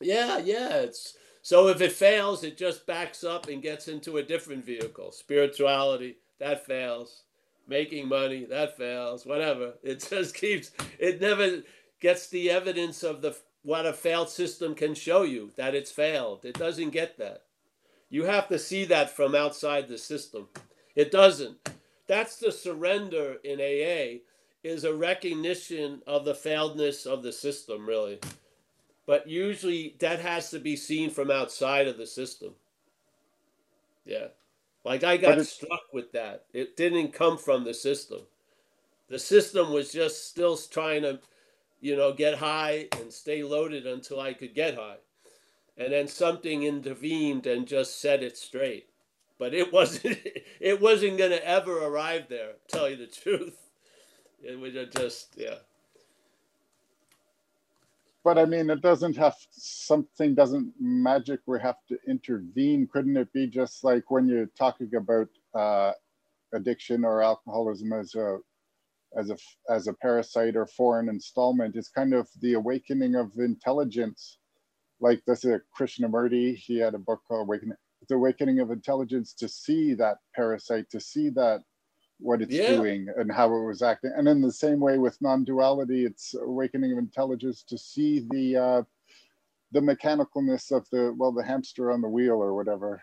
[0.00, 4.22] Yeah yeah it's so if it fails it just backs up and gets into a
[4.22, 5.10] different vehicle.
[5.10, 7.22] Spirituality that fails.
[7.66, 9.72] Making money that fails whatever.
[9.82, 11.62] It just keeps it never
[12.00, 13.34] gets the evidence of the
[13.64, 16.44] what a failed system can show you that it's failed.
[16.44, 17.42] It doesn't get that.
[18.10, 20.48] You have to see that from outside the system.
[20.94, 21.56] It doesn't.
[22.06, 24.20] That's the surrender in AA
[24.62, 28.20] is a recognition of the failedness of the system, really.
[29.06, 32.54] But usually that has to be seen from outside of the system.
[34.04, 34.28] Yeah.
[34.84, 36.44] Like I got struck with that.
[36.52, 38.20] It didn't come from the system.
[39.08, 41.20] The system was just still trying to
[41.84, 44.96] you know, get high and stay loaded until I could get high.
[45.76, 48.88] And then something intervened and just set it straight.
[49.38, 50.18] But it wasn't
[50.60, 53.58] it wasn't gonna ever arrive there, tell you the truth.
[54.42, 55.56] It was just yeah.
[58.24, 62.88] But I mean, it doesn't have something doesn't magically have to intervene.
[62.90, 65.92] Couldn't it be just like when you're talking about uh,
[66.54, 68.38] addiction or alcoholism as a
[69.16, 69.36] as a
[69.68, 71.76] as a parasite or foreign installment.
[71.76, 74.38] It's kind of the awakening of intelligence.
[75.00, 76.56] Like this is Krishnamurti.
[76.56, 77.76] He had a book called Awakening.
[78.08, 81.62] The awakening of intelligence to see that parasite, to see that
[82.18, 82.68] what it's yeah.
[82.68, 84.12] doing and how it was acting.
[84.14, 88.82] And in the same way with non-duality, it's awakening of intelligence to see the uh,
[89.72, 93.02] the mechanicalness of the well, the hamster on the wheel or whatever.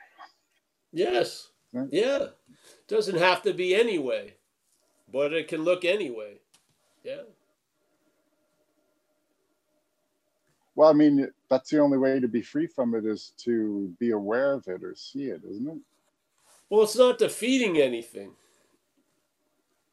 [0.94, 1.50] Yes.
[1.74, 1.88] Right?
[1.92, 2.28] Yeah.
[2.88, 4.36] Doesn't have to be anyway
[5.12, 6.36] but it can look anyway.
[7.04, 7.24] Yeah.
[10.76, 14.12] Well, I mean, that's the only way to be free from it is to be
[14.12, 15.78] aware of it or see it, isn't it?
[16.70, 18.32] Well, it's not defeating anything.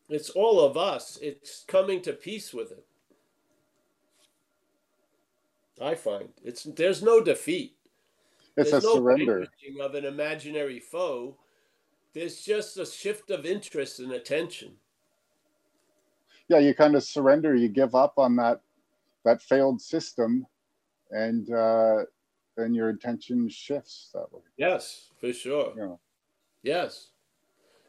[0.08, 1.18] It's all of us.
[1.20, 2.84] It's coming to peace with it.
[5.80, 7.76] I find it's there's no defeat.
[8.56, 9.46] It's there's a no surrender
[9.80, 11.36] of an imaginary foe.
[12.14, 14.72] There's just a shift of interest and attention
[16.48, 18.60] yeah, you kind of surrender, you give up on that
[19.24, 20.46] that failed system,
[21.10, 22.04] and uh,
[22.56, 24.40] then your attention shifts that way.
[24.56, 25.72] Yes, for sure.
[25.76, 25.94] Yeah.
[26.62, 27.08] Yes,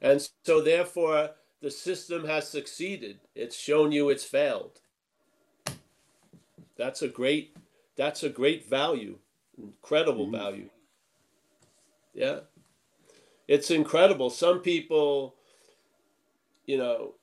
[0.01, 1.31] and so therefore
[1.61, 3.19] the system has succeeded.
[3.35, 4.79] It's shown you it's failed.
[6.77, 7.55] That's a great.
[7.95, 9.17] That's a great value,
[9.57, 10.37] incredible mm-hmm.
[10.37, 10.69] value.
[12.13, 12.39] Yeah,
[13.47, 14.29] it's incredible.
[14.29, 15.35] Some people,
[16.65, 17.15] you know,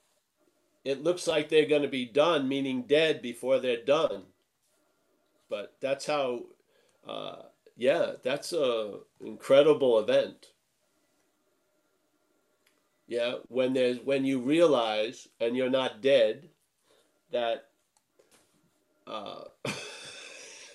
[0.87, 4.22] it looks like they're going to be done, meaning dead before they're done.
[5.51, 6.45] But that's how,
[7.07, 7.43] uh,
[7.76, 10.53] yeah, that's a incredible event.
[13.09, 16.51] Yeah, when there's when you realize and you're not dead,
[17.32, 17.64] that
[19.09, 19.45] uh,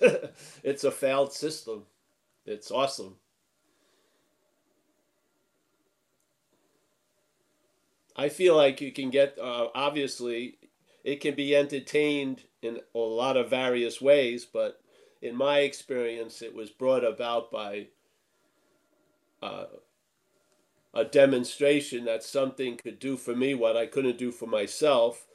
[0.62, 1.84] it's a failed system.
[2.44, 3.16] It's awesome.
[8.16, 10.58] I feel like you can get uh, obviously
[11.04, 14.80] it can be entertained in a lot of various ways, but
[15.20, 17.88] in my experience, it was brought about by
[19.42, 19.66] uh,
[20.94, 25.26] a demonstration that something could do for me what I couldn't do for myself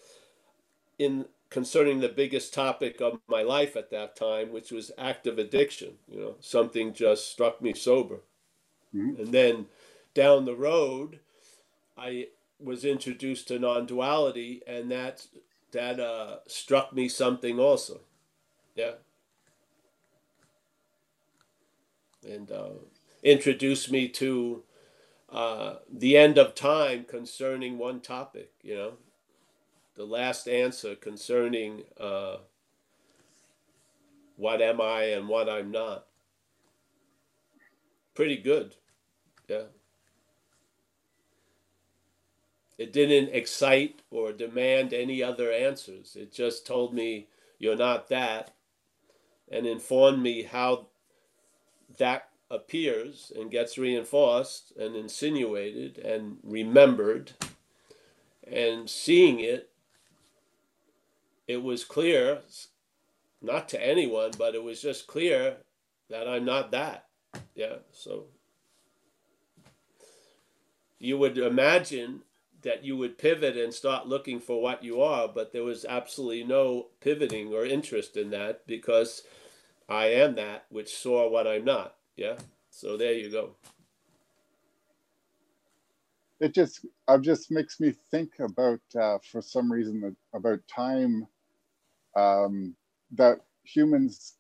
[0.98, 5.94] in concerning the biggest topic of my life at that time, which was active addiction.
[6.10, 8.20] You know, something just struck me sober.
[8.96, 9.22] Mm-hmm.
[9.22, 9.66] And then
[10.14, 11.20] down the road,
[11.98, 12.28] I
[12.60, 15.28] was introduced to non-duality, and that
[15.72, 18.02] that uh, struck me something also.
[18.76, 18.94] Yeah.
[22.28, 22.70] and uh,
[23.24, 24.64] introduced me to
[25.32, 28.52] uh, the end of time concerning one topic.
[28.62, 28.94] You know,
[29.96, 32.38] the last answer concerning uh,
[34.36, 36.06] what am I and what I'm not.
[38.16, 38.76] Pretty good,
[39.48, 39.64] yeah.
[42.78, 46.16] It didn't excite or demand any other answers.
[46.16, 48.54] It just told me you're not that
[49.52, 50.88] and informed me how
[51.98, 57.32] that appears and gets reinforced and insinuated and remembered.
[58.50, 59.70] And seeing it,
[61.48, 62.40] it was clear,
[63.42, 65.58] not to anyone, but it was just clear
[66.10, 67.06] that I'm not that.
[67.56, 68.26] Yeah, so
[71.00, 72.22] you would imagine
[72.64, 76.44] that you would pivot and start looking for what you are, but there was absolutely
[76.44, 79.24] no pivoting or interest in that because
[79.90, 81.96] I am that which saw what I'm not.
[82.16, 82.38] Yeah.
[82.72, 83.52] So there you go.
[86.40, 91.28] It just, it just makes me think about, uh, for some reason, about time.
[92.16, 92.76] Um,
[93.14, 94.36] that humans,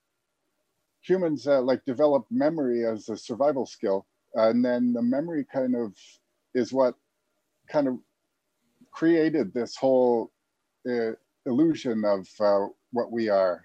[1.01, 5.93] humans uh, like develop memory as a survival skill, and then the memory kind of
[6.55, 6.95] is what
[7.68, 7.97] kind of
[8.91, 10.32] created this whole
[10.89, 11.11] uh,
[11.45, 13.63] illusion of uh, what we are.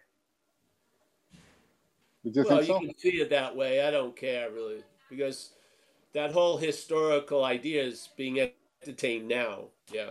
[2.24, 2.80] You well, so?
[2.80, 3.84] you can see it that way.
[3.84, 5.54] I don't care really because
[6.14, 8.50] that whole historical idea is being
[8.82, 9.64] entertained now.
[9.92, 10.10] Yeah,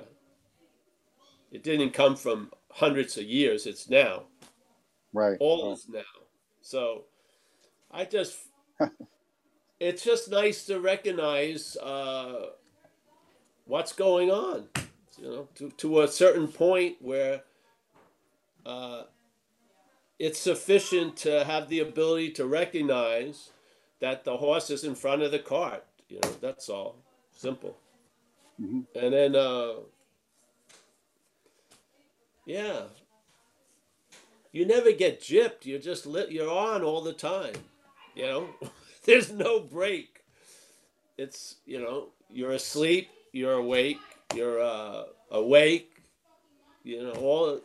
[1.52, 3.66] it didn't come from hundreds of years.
[3.66, 4.24] It's now.
[5.14, 5.38] Right.
[5.40, 5.74] All oh.
[5.74, 6.02] is now.
[6.62, 7.06] So,
[7.90, 8.38] I just.
[9.80, 12.52] it's just nice to recognize uh,
[13.66, 14.68] what's going on
[15.22, 17.42] you know, to, to a certain point where
[18.66, 19.04] uh,
[20.20, 23.52] it's sufficient to have the ability to recognize
[24.00, 25.86] that the horse is in front of the cart.
[26.10, 26.98] You know, that's all.
[27.32, 27.78] Simple.
[28.62, 28.82] Mm-hmm.
[28.96, 29.74] And then, uh,
[32.46, 32.82] yeah,
[34.52, 35.66] you never get gypped.
[35.66, 36.32] You're just lit.
[36.32, 37.54] You're on all the time.
[38.16, 38.50] You know,
[39.06, 40.24] there's no break.
[41.18, 43.10] It's you know, you're asleep.
[43.32, 44.00] You're awake
[44.36, 46.02] you're uh, awake.
[46.84, 47.62] You know, all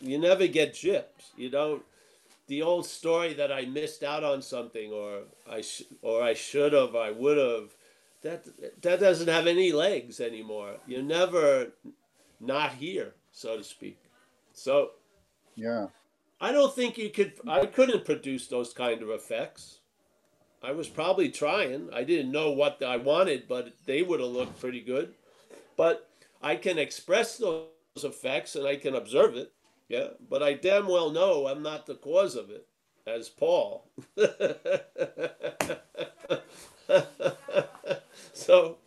[0.00, 1.30] you never get gypped.
[1.36, 1.82] You don't.
[2.48, 6.72] The old story that I missed out on something, or I sh- or I should
[6.72, 7.74] have, I would have.
[8.22, 8.44] That
[8.82, 10.74] that doesn't have any legs anymore.
[10.86, 11.72] You're never
[12.40, 13.98] not here, so to speak.
[14.52, 14.90] So,
[15.56, 15.86] yeah,
[16.40, 17.32] I don't think you could.
[17.48, 19.78] I couldn't produce those kind of effects.
[20.62, 21.88] I was probably trying.
[21.92, 25.14] I didn't know what I wanted, but they would have looked pretty good.
[25.76, 26.08] But
[26.42, 27.66] I can express those
[28.02, 29.52] effects and I can observe it.
[29.88, 30.08] Yeah.
[30.28, 32.66] But I damn well know I'm not the cause of it,
[33.06, 33.86] as Paul.
[38.32, 38.78] so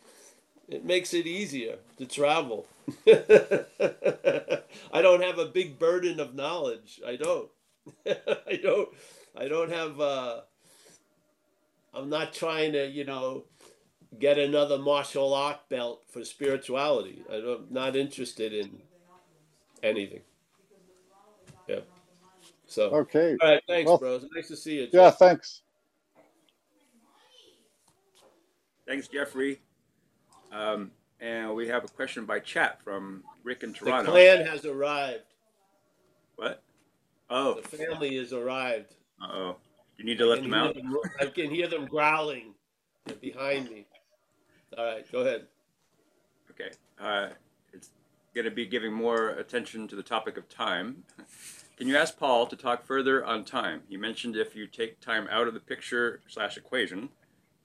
[0.68, 2.66] it makes it easier to travel.
[3.06, 7.00] I don't have a big burden of knowledge.
[7.06, 7.48] I don't.
[8.06, 8.88] I don't.
[9.36, 10.00] I don't have.
[10.00, 10.40] Uh,
[11.96, 13.44] I'm not trying to, you know,
[14.18, 17.22] get another martial art belt for spirituality.
[17.32, 18.82] I'm not interested in
[19.82, 20.20] anything.
[21.66, 21.80] Yeah.
[22.66, 23.36] So okay.
[23.40, 23.62] All right.
[23.66, 24.26] Thanks, well, bros.
[24.34, 24.88] Nice to see you.
[24.92, 25.10] Yeah.
[25.10, 25.62] Thanks.
[28.86, 29.60] Thanks, Jeffrey.
[30.52, 34.04] Um, and we have a question by chat from Rick in Toronto.
[34.04, 35.24] The clan has arrived.
[36.36, 36.62] What?
[37.30, 37.60] Oh.
[37.60, 38.94] The family has arrived.
[39.20, 39.56] Uh oh.
[39.98, 40.74] You need to let them out.
[40.74, 42.54] Them, I can hear them growling
[43.20, 43.86] behind me.
[44.76, 45.46] All right, go ahead.
[46.50, 46.70] Okay.
[47.00, 47.28] Uh,
[47.72, 47.90] it's
[48.34, 51.04] going to be giving more attention to the topic of time.
[51.76, 53.82] Can you ask Paul to talk further on time?
[53.88, 57.10] He mentioned if you take time out of the picture slash equation,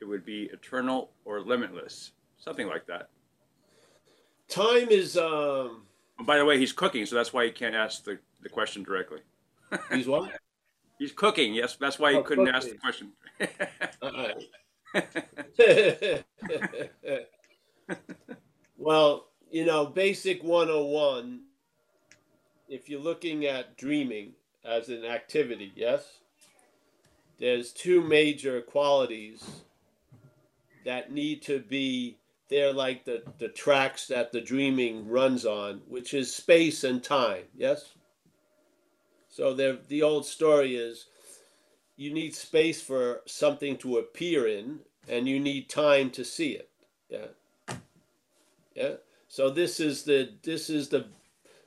[0.01, 3.09] it would be eternal or limitless, something like that.
[4.49, 5.15] Time is.
[5.15, 5.83] Um...
[6.19, 8.83] Oh, by the way, he's cooking, so that's why he can't ask the, the question
[8.83, 9.19] directly.
[9.93, 10.31] He's what?
[11.01, 11.53] He's cooking.
[11.55, 12.55] Yes, that's why he oh, couldn't cooking.
[12.55, 13.11] ask the question.
[18.77, 21.41] well, you know, basic 101,
[22.69, 24.33] if you're looking at dreaming
[24.63, 26.19] as an activity, yes,
[27.39, 29.63] there's two major qualities
[30.85, 32.19] that need to be
[32.49, 37.45] there like the, the tracks that the dreaming runs on, which is space and time,
[37.55, 37.95] yes?
[39.31, 41.05] So there, the old story is
[41.95, 46.69] you need space for something to appear in, and you need time to see it.
[47.09, 47.75] Yeah.
[48.75, 48.93] Yeah.
[49.29, 51.05] So this is the this is the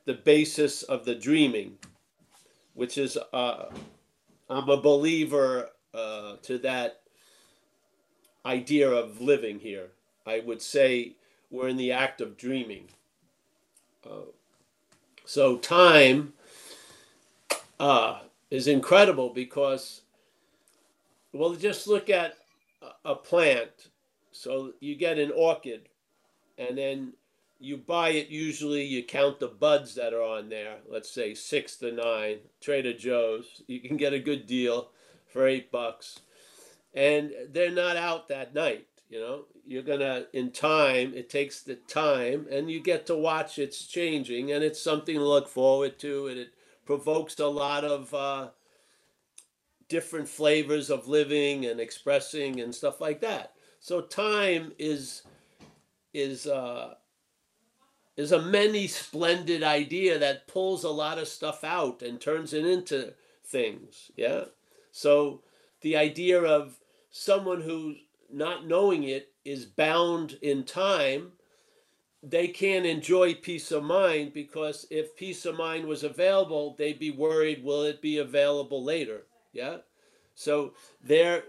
[0.05, 1.79] the basis of the dreaming,
[2.75, 3.71] which is uh,
[4.51, 7.01] I'm a believer uh, to that
[8.45, 9.89] idea of living here.
[10.27, 11.17] I would say
[11.51, 12.89] we're in the act of dreaming.
[14.05, 14.33] Uh,
[15.25, 16.35] so time
[17.81, 18.21] uh,
[18.51, 20.03] is incredible because,
[21.33, 22.35] well, just look at
[23.05, 23.89] a, plant.
[24.33, 25.89] So you get an orchid,
[26.59, 27.15] and then
[27.59, 28.29] you buy it.
[28.29, 30.79] Usually, you count the buds that are on there.
[30.89, 32.39] Let's say six to nine.
[32.61, 34.91] Trader Joe's, you can get a good deal
[35.27, 36.21] for eight bucks,
[36.95, 38.87] and they're not out that night.
[39.09, 41.15] You know, you're gonna in time.
[41.15, 45.25] It takes the time, and you get to watch it's changing, and it's something to
[45.25, 46.54] look forward to, and it
[46.85, 48.49] provokes a lot of uh,
[49.89, 53.53] different flavors of living and expressing and stuff like that.
[53.81, 55.23] So time is
[56.13, 56.95] is uh,
[58.17, 62.65] is a many splendid idea that pulls a lot of stuff out and turns it
[62.65, 63.13] into
[63.45, 64.11] things.
[64.17, 64.45] Yeah.
[64.93, 65.43] So
[65.81, 66.79] the idea of
[67.11, 67.97] someone who's
[68.33, 71.33] not knowing it is bound in time
[72.27, 77.11] they can't enjoy peace of mind because if peace of mind was available, they'd be
[77.11, 79.27] worried, will it be available later?
[79.53, 79.79] Yeah.
[80.35, 80.73] So
[81.03, 81.45] there,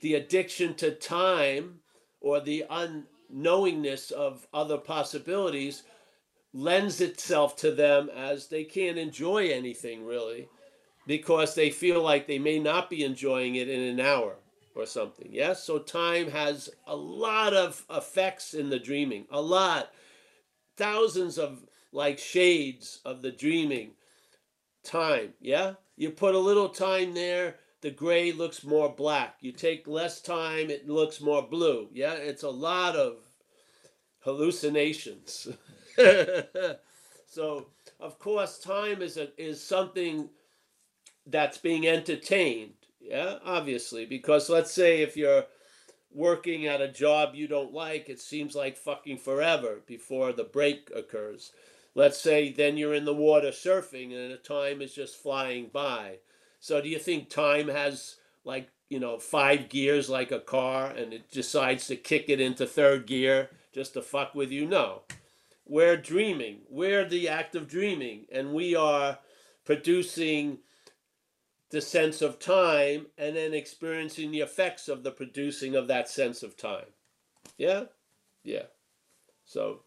[0.00, 1.80] the addiction to time
[2.20, 5.82] or the unknowingness of other possibilities
[6.54, 10.48] lends itself to them as they can't enjoy anything really
[11.06, 14.36] because they feel like they may not be enjoying it in an hour
[14.74, 15.28] or something.
[15.30, 15.62] Yes.
[15.62, 19.90] So time has a lot of effects in the dreaming, a lot
[20.78, 23.90] thousands of like shades of the dreaming
[24.84, 25.34] time.
[25.40, 25.74] Yeah.
[25.96, 29.36] You put a little time there, the gray looks more black.
[29.40, 31.88] You take less time, it looks more blue.
[31.92, 32.14] Yeah.
[32.14, 33.16] It's a lot of
[34.20, 35.48] hallucinations.
[37.26, 37.66] so,
[38.00, 40.30] of course, time is a, is something
[41.26, 42.72] that's being entertained.
[43.00, 45.44] Yeah, obviously, because let's say if you're
[46.12, 50.90] working at a job you don't like, it seems like fucking forever before the break
[50.94, 51.52] occurs.
[51.94, 56.18] Let's say then you're in the water surfing and the time is just flying by.
[56.60, 61.12] So do you think time has like, you know, five gears like a car and
[61.12, 64.66] it decides to kick it into third gear just to fuck with you?
[64.66, 65.02] No.
[65.66, 66.60] We're dreaming.
[66.70, 69.18] We're the act of dreaming and we are
[69.64, 70.58] producing
[71.70, 76.42] the sense of time and then experiencing the effects of the producing of that sense
[76.42, 76.86] of time.
[77.56, 77.84] Yeah?
[78.42, 78.64] Yeah.
[79.44, 79.80] So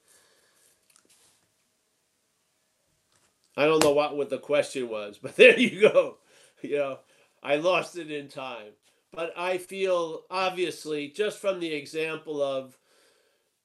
[3.58, 6.18] I don't know what, what the question was, but there you go.
[6.62, 7.00] You know,
[7.42, 8.74] I lost it in time.
[9.14, 12.78] But I feel obviously just from the example of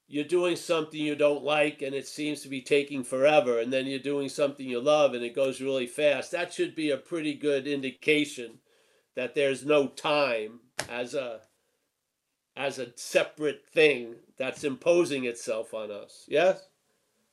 [0.09, 3.87] you're doing something you don't like and it seems to be taking forever and then
[3.87, 7.35] you're doing something you love and it goes really fast that should be a pretty
[7.35, 8.59] good indication
[9.17, 11.41] that there's no time as a
[12.57, 16.25] as a separate thing that's imposing itself on us.
[16.27, 16.69] Yes?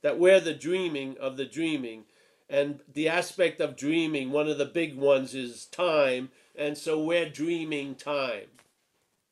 [0.02, 2.04] That we're the dreaming of the dreaming.
[2.50, 7.28] And the aspect of dreaming one of the big ones is time and so we're
[7.28, 8.48] dreaming time.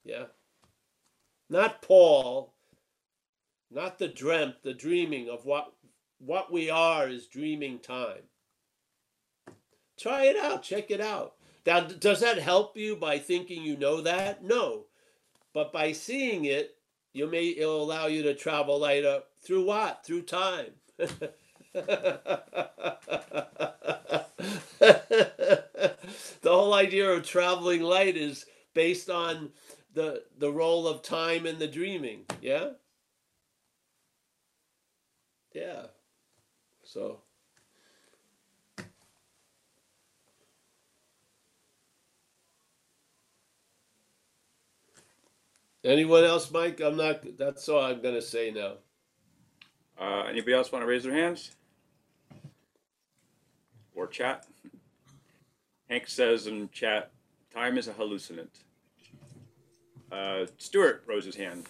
[0.04, 0.26] Yeah?
[1.50, 2.51] Not paul
[3.74, 5.72] not the dreamt, the dreaming of what
[6.18, 8.22] what we are is dreaming time.
[9.98, 11.34] Try it out, check it out.
[11.66, 14.42] Now, does that help you by thinking you know that?
[14.42, 14.86] No,
[15.52, 16.76] but by seeing it,
[17.12, 20.04] you may it'll allow you to travel later through what?
[20.04, 20.72] Through time.
[20.96, 21.22] the
[26.44, 29.50] whole idea of traveling light is based on
[29.94, 32.24] the the role of time in the dreaming.
[32.40, 32.70] Yeah.
[35.54, 35.86] Yeah.
[36.82, 37.20] So.
[45.84, 46.80] Anyone else, Mike?
[46.80, 47.36] I'm not.
[47.36, 48.74] That's all I'm gonna say now.
[50.00, 51.56] Uh, anybody else want to raise their hands
[53.94, 54.46] or chat?
[55.90, 57.10] Hank says in chat,
[57.52, 58.60] "Time is a hallucinant."
[60.10, 61.66] Uh, Stuart rose his hand.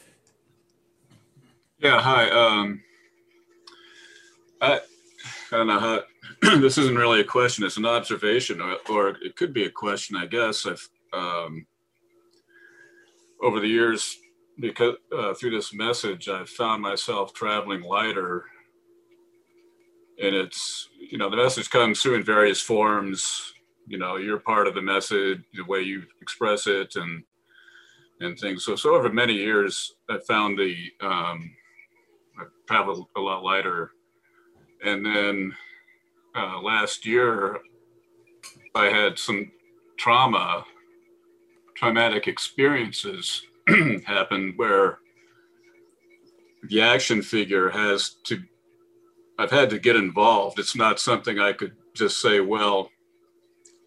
[1.78, 2.28] Yeah, hi.
[2.28, 2.82] Um,
[4.62, 4.74] I,
[5.51, 6.01] I don't know how.
[6.60, 10.16] this isn't really a question; it's an observation, or, or it could be a question,
[10.16, 10.64] I guess.
[10.64, 11.66] I've um,
[13.43, 14.18] over the years,
[14.60, 18.44] because uh, through this message, I've found myself traveling lighter,
[20.22, 23.52] and it's you know the message comes through in various forms.
[23.89, 27.24] You know, you're part of the message, the way you express it, and
[28.20, 28.64] and things.
[28.64, 31.51] So, so over many years, I found the um,
[32.39, 33.90] I traveled a lot lighter
[34.84, 35.54] and then
[36.34, 37.59] uh, last year,
[38.74, 39.50] I had some
[39.98, 40.64] trauma,
[41.76, 43.46] traumatic experiences
[44.06, 44.98] happened where
[46.68, 48.42] the action figure has to
[49.38, 50.59] I've had to get involved.
[50.59, 52.90] It's not something I could just say, well,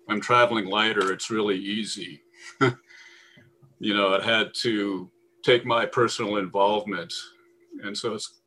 [0.09, 2.22] I'm traveling lighter, it's really easy.
[3.80, 5.09] you know, it had to
[5.43, 7.13] take my personal involvement.
[7.84, 8.41] And so it's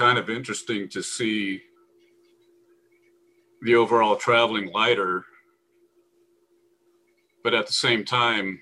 [0.00, 1.60] kind of interesting to see
[3.60, 5.26] the overall traveling lighter,
[7.44, 8.58] but at the same time,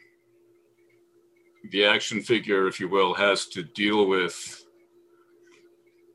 [1.71, 4.65] the action figure, if you will, has to deal with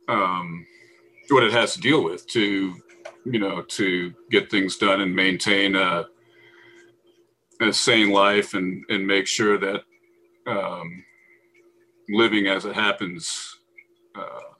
[0.10, 0.66] um,
[1.30, 2.76] what it has to deal with to,
[3.24, 6.04] you know, to get things done and maintain a,
[7.62, 9.84] a sane life and, and make sure that
[10.48, 11.06] um,
[12.10, 13.56] living as it happens
[14.16, 14.53] uh,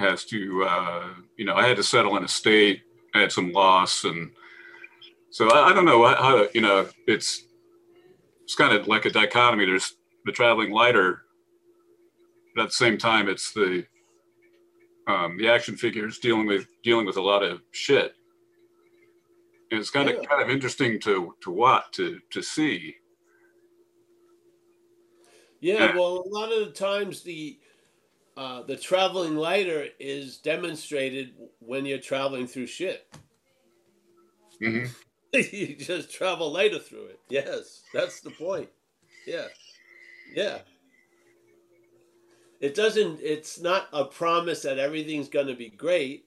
[0.00, 2.82] has to, uh, you know, I had to settle in a state,
[3.14, 4.04] I had some loss.
[4.04, 4.32] And
[5.30, 7.44] so I, I don't know how, how, you know, it's,
[8.42, 9.66] it's kind of like a dichotomy.
[9.66, 9.94] There's
[10.24, 11.22] the traveling lighter,
[12.54, 13.86] but at the same time, it's the,
[15.06, 18.14] um, the action figures dealing with dealing with a lot of shit.
[19.70, 20.28] And it's kind of Yeah.
[20.28, 22.96] kind of interesting to to watch to to see.
[25.60, 25.94] Yeah, Yeah.
[25.94, 27.58] well, a lot of the times the
[28.40, 33.06] uh, the traveling lighter is demonstrated when you're traveling through shit.
[34.58, 34.84] hmm
[35.34, 37.20] you just travel lighter through it.
[37.28, 38.70] Yes, that's the point.
[39.26, 39.48] Yeah,
[40.34, 40.60] yeah.
[42.60, 43.20] It doesn't.
[43.22, 46.24] It's not a promise that everything's going to be great.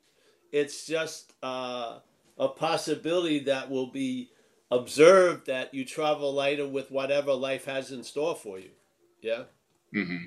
[0.51, 1.99] It's just uh,
[2.37, 4.29] a possibility that will be
[4.71, 8.69] observed that you travel lighter with whatever life has in store for you.
[9.21, 9.43] Yeah
[9.93, 10.17] hmm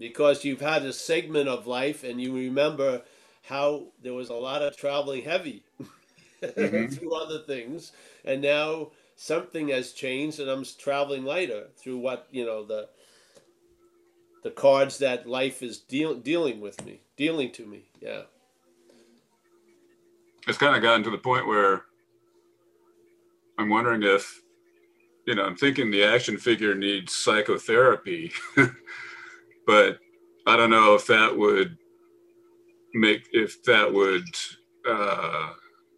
[0.00, 3.02] because you've had a segment of life and you remember
[3.44, 5.62] how there was a lot of traveling heavy
[6.42, 6.92] Mhm.
[6.92, 7.92] through other things.
[8.24, 12.88] And now something has changed and i'm traveling lighter through what you know the
[14.42, 17.82] the cards that life is deal, dealing with me dealing to me.
[18.00, 18.22] Yeah.
[20.48, 21.82] It's kind of gotten to the point where
[23.58, 24.40] I'm wondering if,
[25.26, 28.32] you know, I'm thinking the action figure needs psychotherapy,
[29.70, 30.00] but
[30.48, 31.78] I don't know if that would
[32.92, 34.24] make if that would
[34.88, 35.50] uh,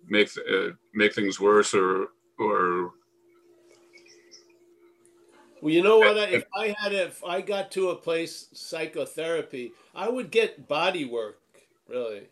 [0.06, 2.08] make uh, make things worse or
[2.38, 2.90] or
[5.62, 6.18] Well, you know what?
[6.18, 11.40] If I had, if I got to a place psychotherapy, I would get body work.
[11.88, 12.28] Really,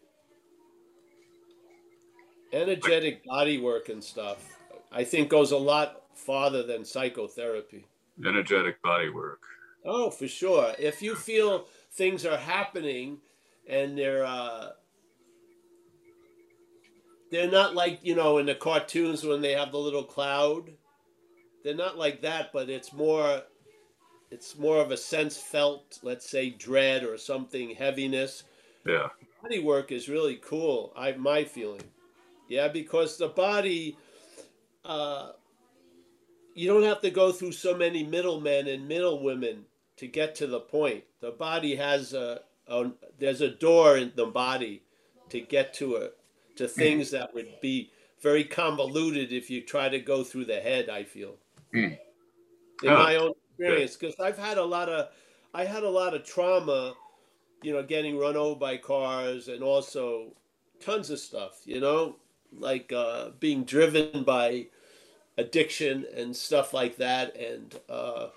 [2.53, 4.59] energetic body work and stuff.
[4.93, 7.87] I think goes a lot farther than psychotherapy.
[8.27, 9.50] energetic body work.
[9.85, 10.75] Oh, for sure.
[10.79, 13.19] If you feel things are happening
[13.69, 14.71] and they're uh,
[17.31, 20.73] they're not like you know in the cartoons when they have the little cloud.
[21.63, 23.43] They're not like that, but it's more
[24.31, 28.45] it's more of a sense felt, let's say dread or something heaviness.
[28.87, 29.09] Yeah.
[29.43, 30.93] Body work is really cool.
[30.97, 31.83] I my feeling.
[32.49, 33.97] Yeah, because the body
[34.85, 35.33] uh
[36.55, 39.65] you don't have to go through so many middlemen and middle women
[40.01, 41.05] to get to the point.
[41.21, 44.85] The body has a, a there's a door in the body
[45.31, 46.11] to get to a
[46.57, 50.91] to things that would be very convoluted if you try to go through the head.
[50.91, 51.39] I feel
[51.73, 51.95] Hmm.
[52.83, 55.13] in Oh, my own experience because I've had a lot of
[55.53, 56.97] I had a lot of trauma,
[57.63, 60.37] you know, getting run over by cars and also
[60.81, 62.21] tons of stuff, you know,
[62.53, 64.69] like uh, being driven by
[65.39, 68.31] addiction and stuff like that and uh,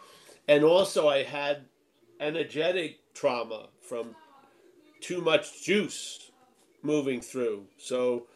[0.48, 1.66] and also I had
[2.20, 4.16] energetic trauma from
[5.02, 6.32] too much juice
[6.82, 7.66] moving through.
[7.78, 8.28] So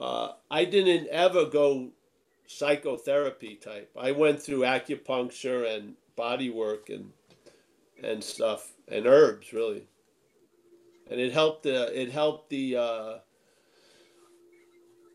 [0.00, 1.90] uh, I didn't ever go
[2.46, 3.90] psychotherapy type.
[3.98, 7.12] I went through acupuncture and body work and
[8.02, 9.86] and stuff and herbs really,
[11.10, 13.18] and it helped the it helped the uh,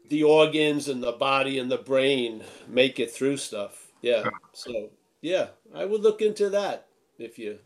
[0.09, 3.91] the organs and the body and the brain make it through stuff.
[4.01, 4.29] Yeah.
[4.53, 4.89] So
[5.21, 6.87] yeah, I would look into that
[7.17, 7.59] if you.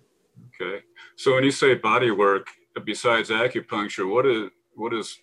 [0.59, 0.83] Okay.
[1.15, 2.47] So when you say body work,
[2.85, 5.17] besides acupuncture, what is what does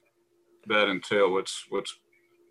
[0.67, 1.33] that entail?
[1.33, 1.99] What's what's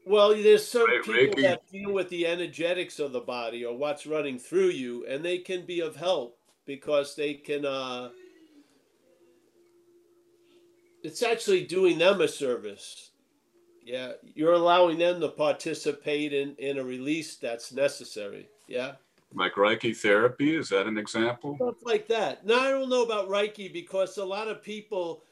[0.06, 1.42] Well, there's some Right, people Reiki.
[1.44, 5.38] that deal with the energetics of the body or what's running through you, and they
[5.38, 7.66] can be of help because they can.
[7.66, 8.10] Uh,
[11.04, 13.12] it's actually doing them a service.
[13.84, 18.50] Yeah, you're allowing them to participate in in a release that's necessary.
[18.68, 18.94] Yeah.
[19.34, 20.56] Like Reiki therapy?
[20.56, 21.56] Is that an example?
[21.56, 22.46] stuff like that.
[22.46, 25.24] Now I don't know about Reiki because a lot of people.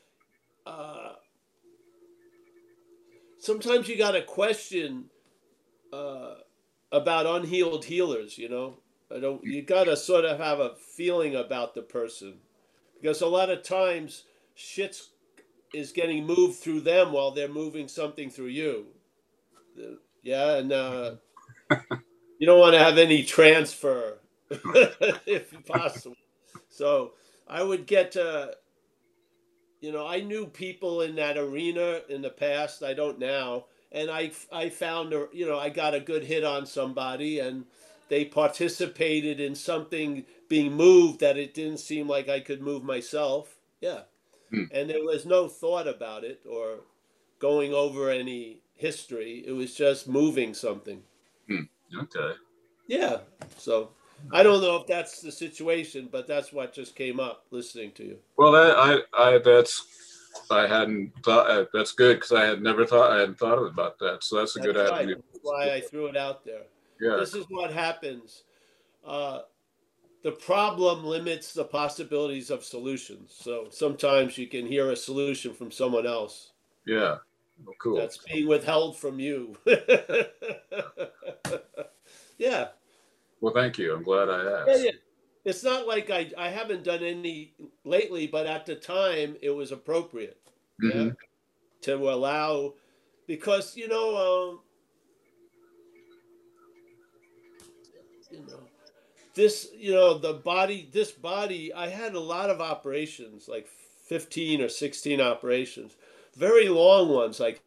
[0.65, 1.13] Uh,
[3.37, 5.05] sometimes you got to question
[5.93, 6.35] uh,
[6.91, 8.37] about unhealed healers.
[8.37, 8.77] You know,
[9.15, 9.43] I don't.
[9.43, 12.39] You got to sort of have a feeling about the person,
[13.01, 14.23] because a lot of times
[14.55, 15.09] shit's
[15.73, 18.87] is getting moved through them while they're moving something through you.
[20.23, 21.15] Yeah, and uh,
[22.39, 26.15] you don't want to have any transfer if possible.
[26.69, 27.13] So
[27.47, 28.55] I would get to,
[29.81, 32.83] you know, I knew people in that arena in the past.
[32.83, 36.43] I don't now, and I I found a, you know I got a good hit
[36.43, 37.65] on somebody, and
[38.09, 43.57] they participated in something being moved that it didn't seem like I could move myself.
[43.81, 44.01] Yeah,
[44.51, 44.65] Hmm.
[44.71, 46.79] and there was no thought about it or
[47.39, 49.43] going over any history.
[49.47, 51.03] It was just moving something.
[51.93, 52.33] Okay.
[52.87, 53.17] Yeah.
[53.57, 53.91] So
[54.31, 58.03] I don't know if that's the situation, but that's what just came up listening to
[58.03, 58.17] you.
[58.37, 59.85] Well, that I, I that's
[60.49, 61.49] I hadn't thought.
[61.49, 64.23] Uh, that's good because I had never thought I hadn't thought about that.
[64.23, 65.01] So that's a good That's right.
[65.01, 65.15] avenue.
[65.15, 66.63] That's why I threw it out there.
[66.99, 67.17] Yeah.
[67.17, 68.43] This is what happens.
[69.05, 69.39] Uh,
[70.23, 73.35] the problem limits the possibilities of solutions.
[73.37, 76.51] So sometimes you can hear a solution from someone else
[76.87, 77.17] Yeah.
[77.63, 77.97] Well, cool.
[77.97, 79.55] that's being withheld from you.
[82.37, 82.67] yeah.
[83.41, 83.93] Well, thank you.
[83.93, 84.83] I'm glad I asked.
[84.83, 84.91] yeah.
[85.45, 87.53] It's not like I, I haven't done any
[87.83, 90.39] lately, but at the time it was appropriate.
[90.81, 90.91] Yeah.
[90.91, 91.15] Mhm.
[91.83, 92.73] To allow,
[93.27, 94.59] because, you know, um,
[98.31, 98.59] you know,
[99.35, 104.61] this, you know, the body, this body, I had a lot of operations, like 15
[104.61, 105.95] or 16 operations,
[106.35, 107.61] very long ones, like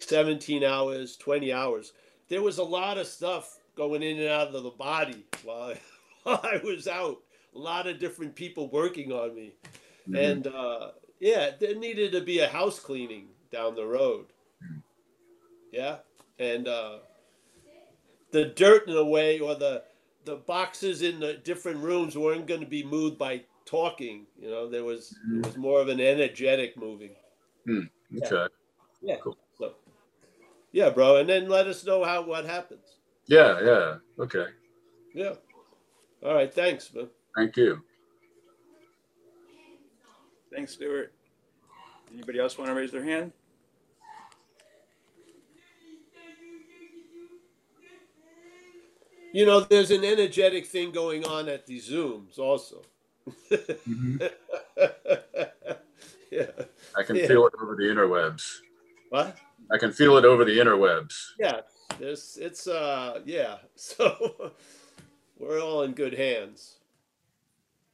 [0.00, 1.92] 17 hours, 20 hours.
[2.28, 5.80] There was a lot of stuff going in and out of the body while I,
[6.22, 7.18] while I was out.
[7.54, 9.54] A lot of different people working on me.
[10.08, 10.30] Mhm.
[10.30, 14.26] And uh, yeah, there needed to be a house cleaning down the road.
[15.72, 15.96] Yeah.
[16.38, 16.98] And uh,
[18.30, 19.82] the dirt in a way or the
[20.24, 24.26] the boxes in the different rooms weren't going to be moved by talking.
[24.40, 27.10] You know, there was it was more of an energetic moving.
[28.22, 28.54] Okay.
[29.02, 29.16] Yeah.
[29.22, 29.36] Cool.
[29.58, 29.72] So,
[30.72, 31.16] yeah, bro.
[31.16, 32.98] And then let us know how what happens.
[33.26, 33.60] Yeah.
[33.62, 33.96] Yeah.
[34.18, 34.46] Okay.
[35.14, 35.34] Yeah.
[36.24, 36.52] All right.
[36.52, 37.08] Thanks, man.
[37.36, 37.82] Thank you.
[40.52, 41.12] Thanks, Stuart.
[42.12, 43.32] Anybody else want to raise their hand?
[49.32, 52.82] You know, there's an energetic thing going on at the Zooms also.
[53.50, 54.30] Mhm.
[56.30, 56.50] yeah.
[56.96, 57.26] I can Yeah.
[57.26, 58.58] feel it over the interwebs.
[59.10, 59.36] What?
[59.72, 61.14] I can feel it over the interwebs.
[61.38, 61.60] Yeah.
[61.98, 63.58] There's it's uh yeah.
[63.76, 64.52] So
[65.38, 66.76] we're all in good hands.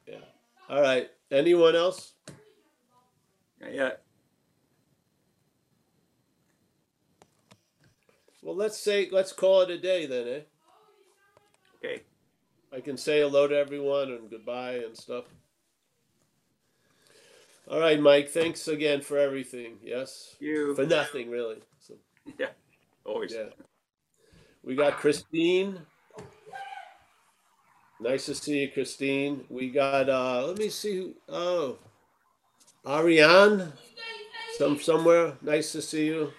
[0.06, 0.24] Yeah.
[0.68, 1.10] All right.
[1.30, 2.12] Anyone else?
[3.60, 4.02] Not yet.
[8.42, 10.40] Well, let's say let's call it a day then, eh?
[11.76, 12.02] Okay.
[12.72, 15.24] I can say hello to everyone and goodbye and stuff.
[17.68, 18.28] All right, Mike.
[18.28, 19.78] Thanks again for everything.
[19.82, 20.74] Yes, You.
[20.74, 21.56] for nothing really.
[21.80, 21.94] So,
[22.38, 22.48] Yeah.
[23.04, 23.32] Always.
[23.34, 23.46] yeah,
[24.64, 25.80] we got Christine.
[28.00, 29.44] Nice to see you, Christine.
[29.48, 30.08] We got.
[30.08, 30.96] uh Let me see.
[30.96, 31.78] Who, oh,
[32.86, 33.72] Ariane,
[34.58, 35.34] some somewhere.
[35.42, 36.32] Nice to see you.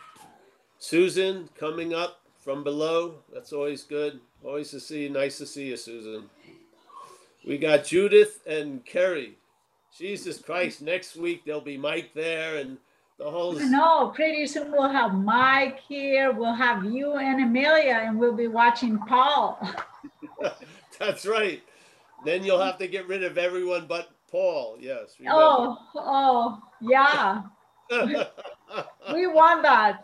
[0.80, 3.16] Susan coming up from below.
[3.34, 4.20] That's always good.
[4.44, 5.10] Always to see you.
[5.10, 6.30] Nice to see you, Susan.
[7.45, 9.38] We got Judith and Kerry.
[9.96, 12.78] Jesus Christ, next week there'll be Mike there and
[13.18, 13.54] the whole.
[13.54, 18.48] No, pretty soon we'll have Mike here, we'll have you and Amelia, and we'll be
[18.48, 19.60] watching Paul.
[21.00, 21.62] That's right.
[22.26, 24.78] Then you'll have to get rid of everyone but Paul.
[24.80, 25.16] Yes.
[25.20, 25.40] remember.
[25.40, 27.44] Oh, oh, yeah,
[29.14, 30.04] we want that.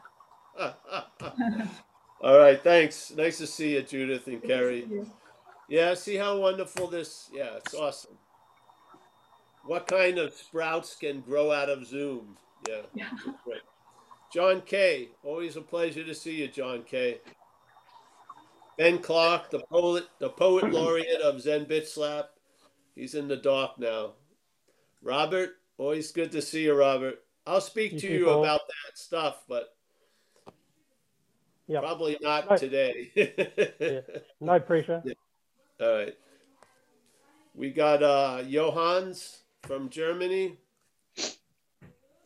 [2.22, 2.62] All right.
[2.62, 3.12] Thanks.
[3.16, 4.88] Nice to see you, Judith and Kerry.
[5.68, 7.30] Yeah, see how wonderful this.
[7.34, 8.18] Yeah, it's awesome.
[9.66, 12.38] What kind of sprouts can grow out of Zoom?
[12.68, 13.10] Yeah, Yeah.
[13.26, 13.62] that's great.
[14.32, 17.22] John Kay, always a pleasure to see you, John Kay.
[18.78, 22.30] Ben Clark, the poet, the poet laureate of Zen Bitch Slap.
[22.96, 24.14] He's in the dock now.
[25.02, 27.24] Robert, always good to see you, Robert.
[27.46, 28.44] I'll speak You to you Paul.
[28.44, 29.76] about that stuff, but
[31.68, 31.80] Yeah.
[31.80, 32.60] probably not Right.
[32.60, 34.04] today.
[34.42, 35.04] No pressure.
[35.80, 36.18] All right.
[37.56, 40.58] We got uh Johannes from Germany.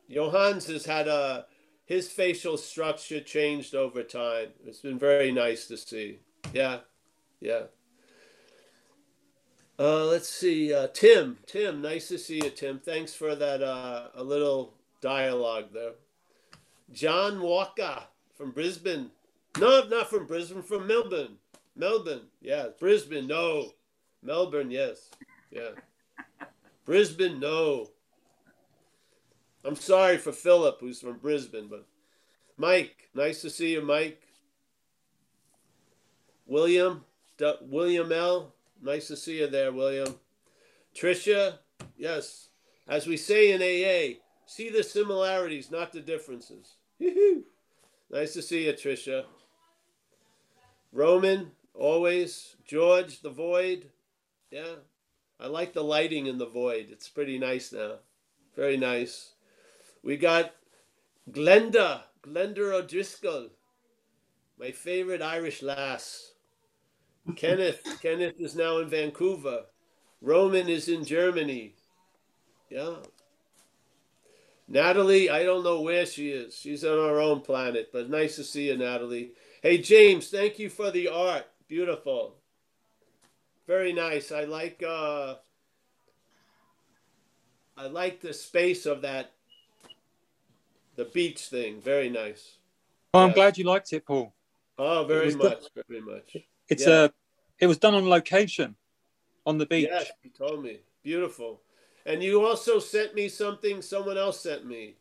[0.09, 1.45] Johannes has had a
[1.85, 4.49] his facial structure changed over time.
[4.65, 6.19] It's been very nice to see.
[6.53, 6.79] Yeah.
[7.39, 7.63] Yeah.
[9.79, 10.73] Uh let's see.
[10.73, 11.37] Uh Tim.
[11.45, 12.79] Tim, nice to see you, Tim.
[12.79, 15.93] Thanks for that uh a little dialogue there.
[16.91, 18.03] John Walker
[18.35, 19.11] from Brisbane.
[19.59, 21.37] No, not from Brisbane, from Melbourne.
[21.75, 22.27] Melbourne.
[22.41, 23.27] Yeah, Brisbane.
[23.27, 23.71] No.
[24.23, 25.09] Melbourne, yes.
[25.51, 25.69] Yeah.
[26.87, 27.89] Brisbane, no.
[29.65, 31.85] I'm sorry for Philip, who's from Brisbane, but
[32.55, 34.23] Mike, nice to see you, Mike.
[36.45, 37.03] William,
[37.37, 40.15] D- William L, nice to see you there, William.
[40.95, 41.57] Tricia,
[41.97, 42.47] yes.
[42.87, 46.75] As we say in AA, see the similarities, not the differences.
[48.09, 49.25] nice to see you, Tricia.
[50.93, 52.55] Roman, always.
[52.65, 53.89] George, the void.
[54.51, 54.75] Yeah.
[55.39, 56.87] I like the lighting in the void.
[56.91, 57.95] It's pretty nice now.
[58.55, 59.33] Very nice.
[60.03, 60.51] We got
[61.31, 63.49] Glenda, Glenda O'Driscoll,
[64.59, 66.31] my favorite Irish lass.
[67.35, 69.65] Kenneth, Kenneth is now in Vancouver.
[70.21, 71.75] Roman is in Germany.
[72.69, 72.95] Yeah.
[74.67, 76.55] Natalie, I don't know where she is.
[76.55, 79.31] She's on our own planet, but nice to see you, Natalie.
[79.61, 81.45] Hey, James, thank you for the art.
[81.67, 82.36] Beautiful.
[83.67, 84.31] Very nice.
[84.31, 85.35] I like uh
[87.75, 89.33] I like the space of that
[90.95, 91.81] the beach thing.
[91.81, 92.57] Very nice.
[93.13, 93.35] Oh, I'm Yeah.
[93.35, 94.33] glad you liked it, Paul.
[94.79, 96.37] Oh, very much, very much.
[96.69, 97.05] It's Yeah.
[97.05, 97.13] a,
[97.59, 98.75] it was done on location,
[99.45, 99.87] on the beach.
[99.89, 100.79] Yes, you told me.
[101.03, 101.61] Beautiful.
[102.05, 104.95] And you also sent me something someone else sent me.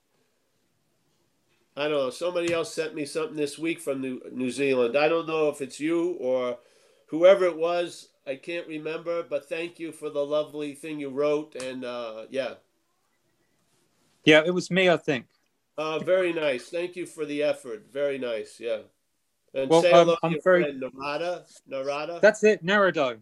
[1.76, 2.10] I don't know.
[2.10, 4.96] Somebody else sent me something this week from New, New Zealand.
[4.96, 6.58] I don't know if it's you or
[7.06, 8.08] whoever it was.
[8.26, 11.54] I can't remember, but thank you for the lovely thing you wrote.
[11.54, 12.54] And uh, yeah,
[14.24, 15.26] Yeah, it was me, I think.
[15.78, 16.68] uh, very nice.
[16.68, 17.86] Thank you for the effort.
[17.92, 18.58] Very nice.
[18.58, 18.78] Yeah.
[19.54, 21.44] And Well, say um, hello to I'm your very- friend Narada.
[21.66, 22.18] Narada.
[22.20, 23.20] That's it, Narado.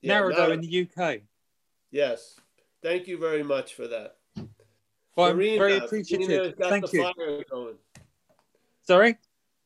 [0.00, 1.20] Yeah, Narado Nara- in the UK.
[1.90, 2.40] Yes.
[2.82, 4.16] Thank you very much for that.
[5.14, 6.54] Well, I'm Verena, very appreciative.
[6.58, 7.12] Thank you.
[7.50, 7.76] going.
[8.82, 9.18] Sorry?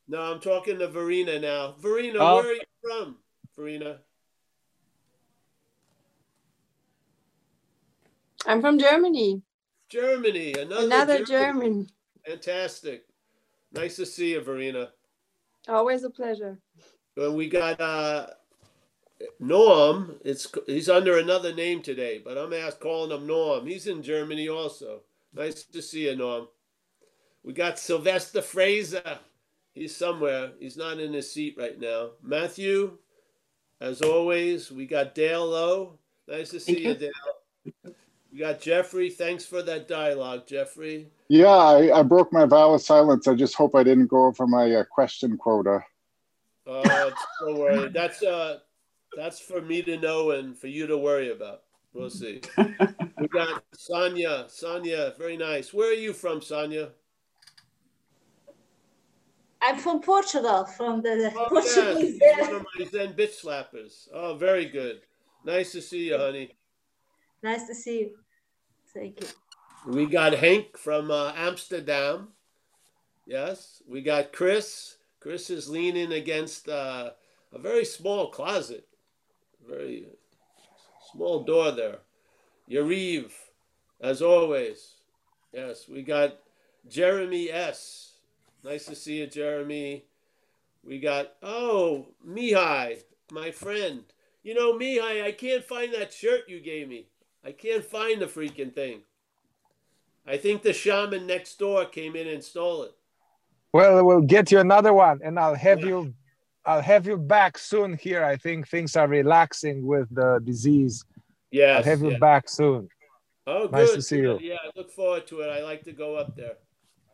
[0.08, 1.76] No, I'm talking to Verena now.
[1.78, 2.36] Verena, Oh.
[2.36, 3.16] where are you from?
[3.56, 4.00] Verena.
[8.46, 9.42] I'm from Germany.
[9.88, 10.52] Germany.
[10.52, 11.26] Another, Another German.
[11.26, 11.90] German.
[12.26, 13.04] Fantastic.
[13.72, 14.90] Nice to see you, Verena.
[15.68, 16.58] Always a pleasure.
[17.16, 18.28] And we got uh
[19.40, 20.16] Norm.
[20.24, 23.66] It's he's under another name today, but I'm asked calling him Norm.
[23.66, 25.02] He's in Germany also.
[25.32, 26.48] Nice to see you, Norm.
[27.42, 29.18] We got Sylvester Fraser.
[29.72, 30.52] He's somewhere.
[30.58, 32.10] He's not in his seat right now.
[32.22, 32.98] Matthew,
[33.80, 35.98] as always, we got Dale Lowe.
[36.28, 36.94] Nice to see you, you.
[36.94, 37.94] Dale.
[38.36, 39.08] We got Jeffrey.
[39.08, 41.08] Thanks for that dialogue, Jeffrey.
[41.28, 43.26] Yeah, I, I broke my vow of silence.
[43.26, 45.82] I just hope I didn't go over my uh, question quota.
[46.66, 47.10] Uh,
[47.40, 47.88] don't worry.
[47.88, 48.58] That's uh,
[49.16, 51.62] that's for me to know and for you to worry about.
[51.94, 52.42] We'll see.
[53.18, 54.44] we got Sonia.
[54.48, 55.72] Sonia, very nice.
[55.72, 56.90] Where are you from, Sonia?
[59.62, 62.18] I'm from Portugal, from the Oh, Portuguese.
[62.20, 64.08] yes, one of my Zen bitch slappers.
[64.12, 65.00] Oh, very good.
[65.42, 66.50] Nice to see you, honey.
[67.42, 68.10] Nice to see you.
[68.96, 69.28] Thank you.
[69.92, 72.28] We got Hank from uh, Amsterdam.
[73.26, 73.82] Yes.
[73.86, 74.96] We got Chris.
[75.20, 77.10] Chris is leaning against uh,
[77.52, 78.88] a very small closet.
[79.68, 80.06] Very
[81.12, 81.98] small door there.
[82.70, 83.32] Yariv,
[84.00, 84.94] as always.
[85.52, 85.86] Yes.
[85.88, 86.38] We got
[86.88, 88.12] Jeremy S.
[88.64, 90.06] Nice to see you, Jeremy.
[90.82, 94.04] We got, oh, Mihai, my friend.
[94.42, 97.08] You know, Mihai, I can't find that shirt you gave me.
[97.46, 99.02] I can't find the freaking thing.
[100.26, 102.92] I think the shaman next door came in and stole it.
[103.72, 106.12] Well, we'll get you another one, and I'll have you.
[106.64, 107.96] I'll have you back soon.
[107.96, 111.04] Here, I think things are relaxing with the disease.
[111.52, 112.20] Yes, I'll have you yes.
[112.20, 112.88] back soon.
[113.46, 113.94] Oh, Nice good.
[113.96, 114.38] to see you.
[114.42, 115.48] Yeah, I look forward to it.
[115.48, 116.56] I like to go up there.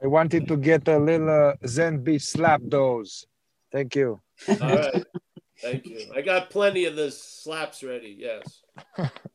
[0.03, 3.27] I wanted to get a little uh, Zen Bitch slap dose.
[3.71, 4.19] Thank you.
[4.49, 5.05] All right.
[5.61, 6.11] Thank you.
[6.17, 8.17] I got plenty of the slaps ready.
[8.19, 8.62] Yes.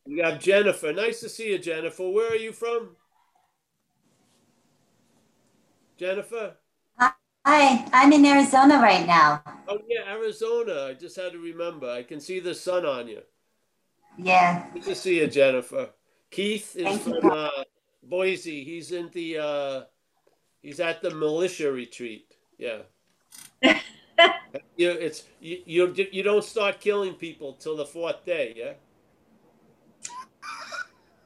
[0.05, 0.93] We got Jennifer.
[0.93, 2.09] Nice to see you, Jennifer.
[2.09, 2.95] Where are you from?
[5.97, 6.55] Jennifer?
[6.99, 9.41] Hi, I'm in Arizona right now.
[9.67, 10.87] Oh, yeah, Arizona.
[10.87, 11.89] I just had to remember.
[11.89, 13.21] I can see the sun on you.
[14.17, 14.65] Yeah.
[14.73, 15.89] Good to see you, Jennifer.
[16.29, 17.49] Keith is Thank from uh,
[18.03, 18.63] Boise.
[18.63, 19.81] He's in the uh,
[20.61, 22.35] he's at the militia retreat.
[22.57, 22.79] Yeah.
[24.75, 28.73] you it's you, you you don't start killing people till the fourth day, yeah.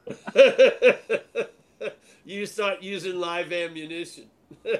[2.24, 4.24] you start using live ammunition.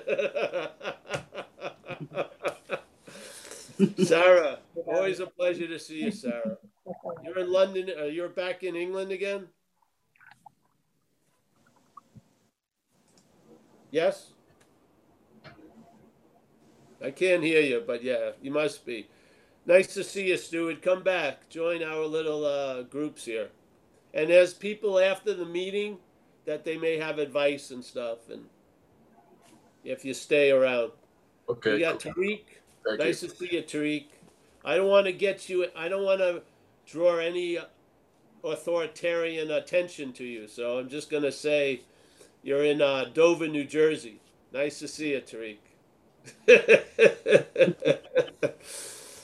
[4.04, 6.56] Sarah, always a pleasure to see you, Sarah.
[7.24, 7.90] You're in London.
[7.98, 9.48] Uh, you're back in England again.
[13.90, 14.32] Yes.
[17.04, 19.08] I can't hear you, but yeah, you must be.
[19.66, 20.82] Nice to see you, Stuart.
[20.82, 21.48] Come back.
[21.48, 23.48] Join our little uh, groups here.
[24.14, 25.98] And there's people after the meeting
[26.44, 28.28] that they may have advice and stuff.
[28.30, 28.44] And
[29.84, 30.92] if you stay around.
[31.48, 31.74] Okay.
[31.74, 32.12] We got cool.
[32.12, 32.40] Tariq.
[32.84, 33.28] Thank nice you.
[33.28, 34.06] to see you, Tariq.
[34.64, 35.66] I don't want to get you.
[35.76, 36.42] I don't want to
[36.86, 37.58] draw any
[38.44, 40.48] authoritarian attention to you.
[40.48, 41.82] So I'm just gonna say,
[42.42, 44.20] you're in uh, Dover, New Jersey.
[44.52, 45.58] Nice to see you, Tariq.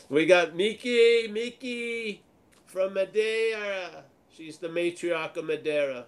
[0.09, 2.23] we got Miki, Miki
[2.66, 4.05] from Madeira.
[4.39, 6.06] She's the matriarch of Madeira.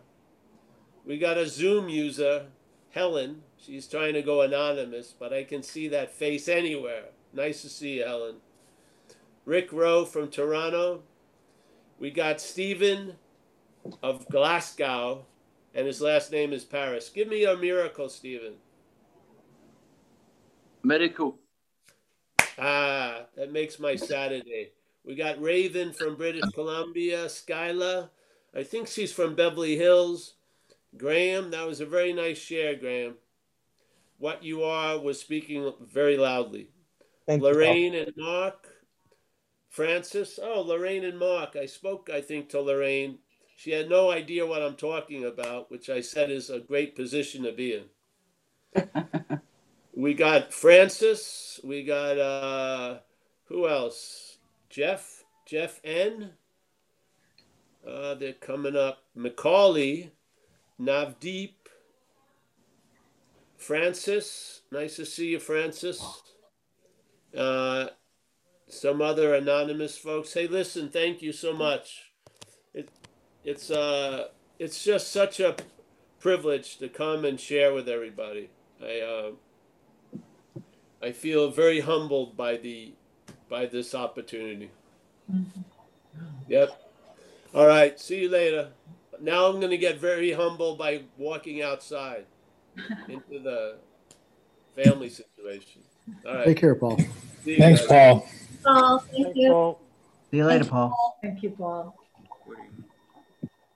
[1.04, 2.46] We got a Zoom user,
[2.90, 3.42] Helen.
[3.56, 7.06] She's trying to go anonymous, but I can see that face anywhere.
[7.32, 8.36] Nice to see you, Helen.
[9.44, 11.02] Rick Rowe from Toronto.
[11.98, 13.16] We got Stephen
[14.00, 15.26] of Glasgow,
[15.74, 17.08] and his last name is Paris.
[17.08, 18.54] Give me a miracle, Stephen.
[20.84, 21.36] Medical.
[22.56, 24.70] Ah, that makes my Saturday.
[25.04, 28.10] We got Raven from British Columbia, Skyla.
[28.54, 30.34] I think she's from Beverly Hills.
[30.96, 33.14] Graham, that was a very nice share, Graham.
[34.18, 36.70] What you are was speaking very loudly.
[37.26, 38.68] Thank you, Lorraine and Mark.
[39.68, 40.38] Francis.
[40.42, 41.56] Oh, Lorraine and Mark.
[41.56, 43.18] I spoke, I think, to Lorraine.
[43.56, 47.44] She had no idea what I'm talking about, which I said is a great position
[47.44, 48.90] to be in.
[49.94, 51.60] we got Francis.
[51.62, 52.98] We got uh
[53.44, 54.38] who else?
[54.70, 55.24] Jeff.
[55.46, 56.30] Jeff N.
[57.86, 59.04] Uh, they're coming up.
[59.14, 60.12] Macaulay,
[60.80, 61.54] Navdeep,
[63.56, 64.62] Francis.
[64.70, 66.02] Nice to see you, Francis.
[67.36, 67.86] Uh,
[68.68, 70.32] some other anonymous folks.
[70.32, 72.12] Hey, listen, thank you so much.
[72.74, 72.88] It,
[73.44, 74.28] it's uh,
[74.58, 75.56] it's just such a
[76.20, 78.50] privilege to come and share with everybody.
[78.82, 80.20] I uh,
[81.02, 82.92] I feel very humbled by the
[83.48, 84.70] by this opportunity.
[86.48, 86.89] Yep.
[87.54, 87.98] All right.
[87.98, 88.68] See you later.
[89.20, 92.26] Now I'm going to get very humble by walking outside
[93.08, 93.78] into the
[94.74, 95.82] family situation.
[96.26, 96.44] All right.
[96.46, 96.98] Take care, Paul.
[97.44, 97.86] Thanks, guys.
[97.86, 98.28] Paul.
[98.62, 99.50] Paul, thank Thanks, you.
[99.50, 99.80] Paul.
[100.30, 101.18] See you later, Paul.
[101.22, 101.82] Thank you, Paul.
[101.82, 101.99] Quitting.